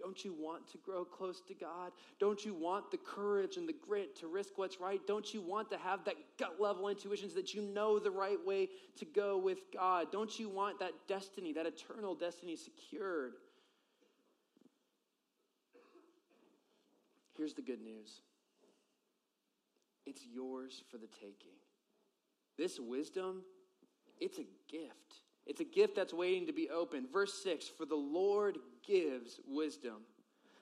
Don't 0.00 0.24
you 0.24 0.32
want 0.32 0.66
to 0.68 0.78
grow 0.78 1.04
close 1.04 1.40
to 1.48 1.54
God? 1.54 1.92
Don't 2.18 2.44
you 2.44 2.54
want 2.54 2.90
the 2.90 2.96
courage 2.96 3.56
and 3.56 3.68
the 3.68 3.74
grit 3.74 4.16
to 4.20 4.26
risk 4.26 4.56
what's 4.56 4.80
right? 4.80 5.00
Don't 5.06 5.34
you 5.34 5.40
want 5.40 5.70
to 5.70 5.78
have 5.78 6.04
that 6.04 6.14
gut 6.38 6.56
level 6.58 6.88
intuitions 6.88 7.34
that 7.34 7.52
you 7.52 7.62
know 7.62 7.98
the 7.98 8.10
right 8.10 8.44
way 8.44 8.68
to 8.96 9.04
go 9.04 9.36
with 9.36 9.58
God? 9.72 10.10
Don't 10.10 10.38
you 10.38 10.48
want 10.48 10.78
that 10.80 10.92
destiny, 11.06 11.52
that 11.52 11.66
eternal 11.66 12.14
destiny 12.14 12.56
secured? 12.56 13.34
Here's 17.36 17.54
the 17.54 17.62
good 17.62 17.80
news 17.80 18.20
it's 20.06 20.22
yours 20.26 20.82
for 20.90 20.98
the 20.98 21.06
taking. 21.06 21.56
This 22.58 22.80
wisdom, 22.80 23.42
it's 24.18 24.38
a 24.38 24.46
gift. 24.68 25.22
It's 25.50 25.60
a 25.60 25.64
gift 25.64 25.96
that's 25.96 26.14
waiting 26.14 26.46
to 26.46 26.52
be 26.52 26.70
opened. 26.70 27.08
Verse 27.12 27.34
6 27.42 27.66
For 27.76 27.84
the 27.84 27.96
Lord 27.96 28.58
gives 28.86 29.40
wisdom. 29.48 29.96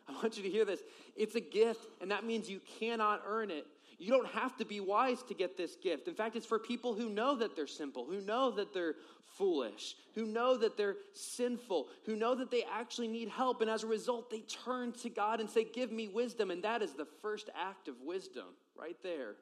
I 0.09 0.13
want 0.13 0.39
you 0.39 0.43
to 0.43 0.49
hear 0.49 0.65
this. 0.65 0.81
It's 1.15 1.35
a 1.35 1.41
gift, 1.41 1.87
and 2.01 2.11
that 2.11 2.25
means 2.25 2.49
you 2.49 2.63
cannot 2.81 3.23
earn 3.27 3.51
it. 3.51 3.67
You 3.99 4.11
don't 4.11 4.29
have 4.29 4.57
to 4.57 4.65
be 4.65 4.81
wise 4.81 5.23
to 5.25 5.35
get 5.35 5.59
this 5.59 5.77
gift. 5.77 6.09
In 6.09 6.15
fact, 6.15 6.37
it's 6.37 6.47
for 6.47 6.59
people 6.59 6.95
who 6.95 7.11
know 7.11 7.37
that 7.37 7.55
they're 7.55 7.67
simple, 7.67 8.07
who 8.07 8.23
know 8.23 8.51
that 8.53 8.73
they're 8.73 8.95
foolish, 9.37 9.95
who 10.15 10.25
know 10.25 10.57
that 10.57 10.79
they're 10.79 10.97
sinful, 11.13 11.89
who 12.07 12.17
know 12.17 12.35
that 12.37 12.51
they 12.51 12.65
actually 12.73 13.09
need 13.09 13.29
help. 13.29 13.61
And 13.61 13.69
as 13.69 13.83
a 13.83 13.89
result, 13.89 14.31
they 14.31 14.41
turn 14.65 14.93
to 15.03 15.11
God 15.11 15.41
and 15.41 15.51
say, 15.51 15.65
Give 15.65 15.93
me 15.93 16.09
wisdom. 16.09 16.51
And 16.51 16.63
that 16.65 16.81
is 16.81 16.95
the 16.95 17.09
first 17.21 17.51
act 17.55 17.89
of 17.89 17.97
wisdom 18.01 18.47
right 18.75 18.97
there. 19.03 19.35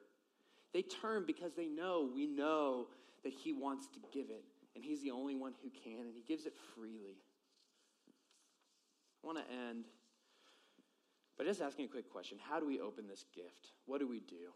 They 0.73 0.81
turn 0.81 1.23
because 1.25 1.53
they 1.53 1.67
know, 1.67 2.09
we 2.13 2.27
know 2.27 2.87
that 3.23 3.31
He 3.31 3.53
wants 3.53 3.87
to 3.87 3.99
give 4.11 4.29
it. 4.29 4.43
And 4.77 4.85
He's 4.85 5.01
the 5.01 5.09
only 5.09 5.33
one 5.33 5.55
who 5.63 5.71
can, 5.71 6.05
and 6.05 6.13
He 6.13 6.21
gives 6.21 6.45
it 6.45 6.53
freely. 6.75 7.17
I 9.23 9.27
want 9.27 9.39
to 9.39 9.43
end 9.51 9.85
but 11.37 11.45
just 11.45 11.61
asking 11.61 11.85
a 11.85 11.87
quick 11.87 12.11
question 12.11 12.37
How 12.49 12.59
do 12.59 12.65
we 12.65 12.79
open 12.79 13.07
this 13.07 13.23
gift? 13.33 13.71
What 13.85 13.99
do 13.99 14.07
we 14.07 14.19
do? 14.19 14.51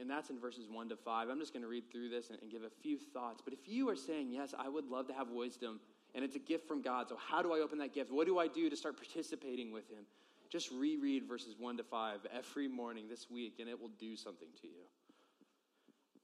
And 0.00 0.08
that's 0.08 0.30
in 0.30 0.40
verses 0.40 0.66
1 0.70 0.88
to 0.88 0.96
5. 0.96 1.28
I'm 1.28 1.38
just 1.38 1.52
going 1.52 1.62
to 1.62 1.68
read 1.68 1.90
through 1.92 2.08
this 2.08 2.30
and, 2.30 2.38
and 2.40 2.50
give 2.50 2.62
a 2.62 2.70
few 2.70 2.98
thoughts. 2.98 3.42
But 3.44 3.52
if 3.52 3.68
you 3.68 3.88
are 3.90 3.96
saying, 3.96 4.30
Yes, 4.30 4.54
I 4.58 4.68
would 4.68 4.86
love 4.86 5.06
to 5.08 5.14
have 5.14 5.28
wisdom, 5.30 5.80
and 6.14 6.24
it's 6.24 6.36
a 6.36 6.40
gift 6.40 6.66
from 6.66 6.82
God, 6.82 7.08
so 7.08 7.16
how 7.16 7.42
do 7.42 7.52
I 7.52 7.60
open 7.60 7.78
that 7.78 7.94
gift? 7.94 8.10
What 8.10 8.26
do 8.26 8.38
I 8.38 8.48
do 8.48 8.68
to 8.68 8.76
start 8.76 8.96
participating 8.96 9.72
with 9.72 9.88
Him? 9.88 10.04
Just 10.50 10.70
reread 10.70 11.24
verses 11.24 11.54
1 11.58 11.76
to 11.78 11.82
5 11.82 12.26
every 12.36 12.68
morning 12.68 13.08
this 13.08 13.30
week, 13.30 13.56
and 13.60 13.68
it 13.68 13.80
will 13.80 13.90
do 13.98 14.16
something 14.16 14.48
to 14.60 14.66
you. 14.66 14.84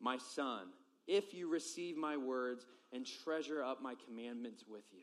My 0.00 0.16
son, 0.16 0.68
if 1.10 1.34
you 1.34 1.50
receive 1.50 1.96
my 1.96 2.16
words 2.16 2.64
and 2.92 3.04
treasure 3.24 3.64
up 3.64 3.82
my 3.82 3.94
commandments 4.06 4.64
with 4.68 4.84
you. 4.92 5.02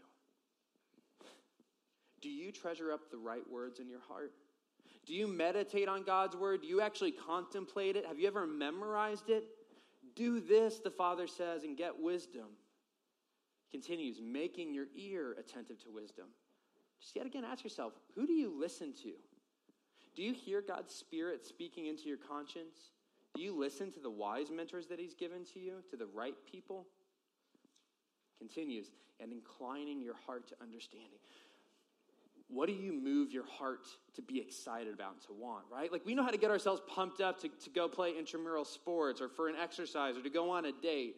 Do 2.22 2.30
you 2.30 2.52
treasure 2.52 2.94
up 2.94 3.12
the 3.12 3.18
right 3.18 3.48
words 3.52 3.80
in 3.80 3.90
your 3.90 4.00
heart? 4.08 4.32
Do 5.06 5.14
you 5.14 5.28
meditate 5.28 5.90
on 5.90 6.04
God's 6.04 6.36
word? 6.36 6.62
Do 6.62 6.68
you 6.68 6.82
actually 6.82 7.12
contemplate 7.12 7.98
it? 7.98 8.06
Have 8.06 8.20
you 8.20 8.28
ever 8.28 8.48
memorized 8.48 9.30
it? 9.30 9.44
Do 10.16 10.40
this, 10.40 10.80
the 10.80 10.90
Father 10.90 11.28
says, 11.28 11.64
and 11.64 11.78
get 11.78 12.00
wisdom. 12.00 12.48
Continues, 13.70 14.20
making 14.22 14.74
your 14.74 14.86
ear 14.96 15.36
attentive 15.38 15.84
to 15.84 15.92
wisdom. 15.92 16.28
Just 17.02 17.16
yet 17.16 17.26
again, 17.26 17.44
ask 17.44 17.64
yourself 17.64 17.94
who 18.16 18.26
do 18.26 18.34
you 18.34 18.58
listen 18.58 18.94
to? 19.04 19.12
Do 20.16 20.24
you 20.24 20.34
hear 20.34 20.62
God's 20.62 20.94
Spirit 20.96 21.46
speaking 21.46 21.88
into 21.88 22.08
your 22.08 22.18
conscience? 22.18 22.78
Do 23.36 23.42
you 23.42 23.58
listen 23.58 23.92
to 23.92 24.00
the 24.00 24.10
wise 24.10 24.50
mentors 24.50 24.88
that 24.88 25.00
He's 25.00 25.14
given 25.14 25.46
to 25.54 25.60
you, 25.60 25.84
to 25.92 25.98
the 25.98 26.08
right 26.08 26.36
people? 26.52 26.86
Continues, 28.40 28.92
and 29.20 29.32
inclining 29.32 30.02
your 30.02 30.16
heart 30.26 30.48
to 30.50 30.56
understanding 30.62 31.20
what 32.50 32.68
do 32.68 32.74
you 32.74 32.94
move 32.94 33.32
your 33.32 33.46
heart 33.46 33.88
to 34.16 34.22
be 34.22 34.40
excited 34.40 34.94
about 34.94 35.22
to 35.22 35.34
want, 35.34 35.66
right? 35.72 35.92
Like 35.92 36.06
we 36.06 36.16
know 36.16 36.24
how 36.24 36.30
to 36.30 36.38
get 36.38 36.50
ourselves 36.50 36.82
pumped 36.88 37.20
up 37.20 37.40
to, 37.42 37.50
to 37.50 37.70
go 37.70 37.88
play 37.88 38.18
intramural 38.18 38.64
sports 38.64 39.20
or 39.20 39.28
for 39.28 39.50
an 39.50 39.56
exercise 39.62 40.18
or 40.18 40.22
to 40.22 40.30
go 40.30 40.50
on 40.52 40.66
a 40.66 40.72
date. 40.72 41.18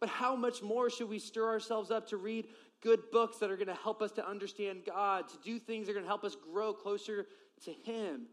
But 0.00 0.08
how 0.08 0.34
much 0.34 0.62
more 0.62 0.90
should 0.90 1.08
we 1.08 1.20
stir 1.20 1.48
ourselves 1.48 1.90
up 1.90 2.08
to 2.08 2.16
read 2.16 2.48
good 2.82 3.10
books 3.12 3.38
that 3.38 3.50
are 3.50 3.56
going 3.56 3.68
to 3.68 3.74
help 3.74 4.02
us 4.02 4.10
to 4.12 4.28
understand 4.28 4.80
God, 4.84 5.28
to 5.28 5.36
do 5.44 5.58
things 5.58 5.86
that 5.86 5.92
are 5.92 5.94
going 5.94 6.04
to 6.04 6.08
help 6.08 6.24
us 6.24 6.36
grow 6.52 6.72
closer 6.72 7.26
to 7.64 7.70
Him? 7.70 8.26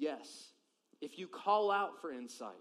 Yes, 0.00 0.52
if 1.02 1.18
you 1.18 1.28
call 1.28 1.70
out 1.70 2.00
for 2.00 2.10
insight, 2.10 2.54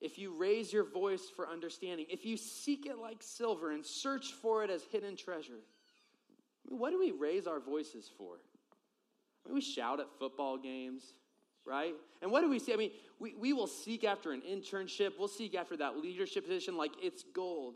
if 0.00 0.18
you 0.18 0.34
raise 0.34 0.72
your 0.72 0.84
voice 0.90 1.30
for 1.36 1.46
understanding, 1.46 2.06
if 2.08 2.24
you 2.24 2.38
seek 2.38 2.86
it 2.86 2.96
like 2.98 3.18
silver 3.20 3.72
and 3.72 3.84
search 3.84 4.32
for 4.40 4.64
it 4.64 4.70
as 4.70 4.82
hidden 4.90 5.14
treasure, 5.14 5.52
I 5.52 6.70
mean, 6.70 6.80
what 6.80 6.90
do 6.90 6.98
we 6.98 7.12
raise 7.12 7.46
our 7.46 7.60
voices 7.60 8.10
for? 8.16 8.36
I 9.44 9.48
mean, 9.48 9.56
we 9.56 9.60
shout 9.60 10.00
at 10.00 10.06
football 10.18 10.56
games, 10.56 11.12
right? 11.66 11.92
And 12.22 12.32
what 12.32 12.40
do 12.40 12.48
we 12.48 12.58
see? 12.58 12.72
I 12.72 12.76
mean, 12.76 12.92
we, 13.20 13.34
we 13.38 13.52
will 13.52 13.66
seek 13.66 14.02
after 14.02 14.32
an 14.32 14.40
internship, 14.40 15.10
we'll 15.18 15.28
seek 15.28 15.54
after 15.54 15.76
that 15.76 15.98
leadership 15.98 16.44
position 16.44 16.78
like 16.78 16.92
it's 17.02 17.22
gold. 17.34 17.74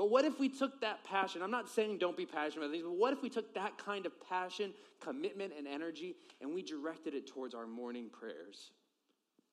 But 0.00 0.08
what 0.08 0.24
if 0.24 0.40
we 0.40 0.48
took 0.48 0.80
that 0.80 1.04
passion? 1.04 1.42
I'm 1.42 1.50
not 1.50 1.68
saying 1.68 1.98
don't 1.98 2.16
be 2.16 2.24
passionate 2.24 2.64
about 2.64 2.70
things, 2.70 2.84
but 2.84 2.96
what 2.96 3.12
if 3.12 3.20
we 3.20 3.28
took 3.28 3.52
that 3.52 3.76
kind 3.76 4.06
of 4.06 4.12
passion, 4.26 4.72
commitment, 4.98 5.52
and 5.58 5.68
energy 5.68 6.16
and 6.40 6.54
we 6.54 6.62
directed 6.62 7.12
it 7.12 7.26
towards 7.26 7.54
our 7.54 7.66
morning 7.66 8.08
prayers, 8.10 8.70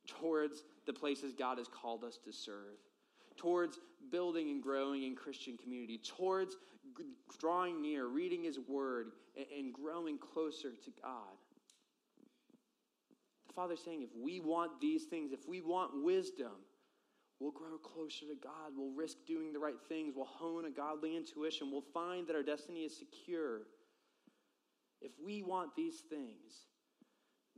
towards 0.08 0.64
the 0.86 0.94
places 0.94 1.34
God 1.38 1.58
has 1.58 1.68
called 1.68 2.06
us 2.06 2.18
to 2.24 2.32
serve, 2.32 2.78
towards 3.36 3.80
building 4.10 4.50
and 4.50 4.64
growing 4.64 5.04
in 5.04 5.18
Christian 5.18 5.58
community, 5.58 5.98
towards 5.98 6.56
drawing 7.38 7.82
near, 7.82 8.08
reading 8.08 8.46
His 8.46 8.58
Word, 8.58 9.08
and 9.36 9.74
growing 9.74 10.18
closer 10.18 10.70
to 10.70 10.92
God? 11.04 11.36
The 13.50 13.54
Father's 13.54 13.84
saying 13.84 14.02
if 14.02 14.16
we 14.18 14.40
want 14.40 14.80
these 14.80 15.04
things, 15.04 15.34
if 15.34 15.46
we 15.46 15.60
want 15.60 16.06
wisdom, 16.06 16.54
We'll 17.40 17.52
grow 17.52 17.78
closer 17.78 18.26
to 18.26 18.36
God. 18.42 18.74
We'll 18.76 18.96
risk 18.96 19.18
doing 19.28 19.54
the 19.54 19.60
right 19.60 19.80
things. 19.88 20.14
We'll 20.16 20.26
hone 20.26 20.66
a 20.66 20.72
godly 20.72 21.16
intuition. 21.16 21.72
We'll 21.72 21.86
find 21.94 22.28
that 22.28 22.36
our 22.36 22.44
destiny 22.44 22.82
is 22.82 22.98
secure. 22.98 23.62
If 25.02 25.12
we 25.24 25.44
want 25.44 25.76
these 25.76 26.02
things, 26.10 26.66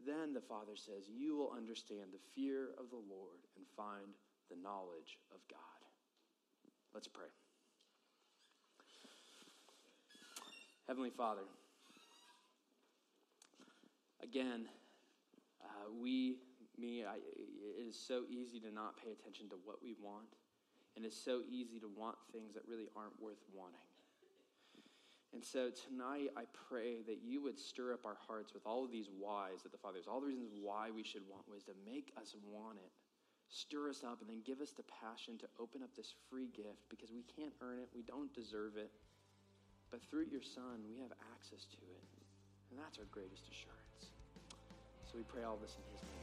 then 0.05 0.33
the 0.33 0.41
Father 0.41 0.75
says, 0.75 1.05
you 1.07 1.37
will 1.37 1.53
understand 1.55 2.11
the 2.11 2.19
fear 2.35 2.69
of 2.77 2.89
the 2.89 2.97
Lord 2.97 3.39
and 3.55 3.65
find 3.77 4.15
the 4.49 4.57
knowledge 4.61 5.17
of 5.33 5.39
God. 5.49 5.59
Let's 6.93 7.07
pray. 7.07 7.27
Heavenly 10.87 11.11
Father, 11.11 11.41
again, 14.23 14.65
uh, 15.63 15.91
we 16.01 16.37
me, 16.79 17.03
I, 17.03 17.15
it 17.17 17.85
is 17.87 17.99
so 17.99 18.23
easy 18.29 18.59
to 18.61 18.71
not 18.71 18.97
pay 18.97 19.11
attention 19.11 19.49
to 19.49 19.55
what 19.63 19.83
we 19.83 19.95
want. 20.01 20.31
And 20.95 21.05
it's 21.05 21.17
so 21.17 21.41
easy 21.47 21.79
to 21.79 21.87
want 21.87 22.17
things 22.31 22.53
that 22.55 22.63
really 22.67 22.87
aren't 22.95 23.19
worth 23.21 23.39
wanting. 23.53 23.85
And 25.33 25.45
so 25.45 25.69
tonight, 25.69 26.33
I 26.33 26.49
pray 26.49 27.05
that 27.05 27.21
you 27.21 27.43
would 27.43 27.59
stir 27.59 27.93
up 27.93 28.05
our 28.05 28.17
hearts 28.25 28.53
with 28.53 28.65
all 28.65 28.83
of 28.83 28.91
these 28.91 29.07
whys 29.13 29.61
that 29.61 29.71
the 29.71 29.77
Father 29.77 30.01
has, 30.01 30.07
all 30.07 30.19
the 30.19 30.27
reasons 30.27 30.49
why 30.57 30.89
we 30.89 31.03
should 31.03 31.21
want 31.29 31.45
wisdom. 31.45 31.75
Make 31.85 32.11
us 32.17 32.33
want 32.49 32.77
it. 32.81 32.89
Stir 33.49 33.89
us 33.89 34.03
up, 34.03 34.21
and 34.21 34.29
then 34.29 34.41
give 34.45 34.61
us 34.61 34.73
the 34.73 34.85
passion 34.89 35.37
to 35.37 35.47
open 35.59 35.81
up 35.81 35.93
this 35.95 36.13
free 36.29 36.49
gift 36.53 36.85
because 36.89 37.09
we 37.13 37.25
can't 37.29 37.53
earn 37.61 37.77
it, 37.77 37.89
we 37.93 38.01
don't 38.01 38.33
deserve 38.33 38.77
it. 38.77 38.89
But 39.89 40.01
through 40.05 40.29
your 40.29 40.45
Son, 40.45 40.85
we 40.89 41.01
have 41.01 41.13
access 41.33 41.65
to 41.65 41.81
it. 41.81 42.05
And 42.69 42.77
that's 42.77 42.97
our 42.99 43.09
greatest 43.09 43.49
assurance. 43.49 44.13
So 45.05 45.17
we 45.17 45.23
pray 45.23 45.43
all 45.43 45.57
this 45.57 45.77
in 45.77 45.85
His 45.89 46.03
name. 46.03 46.18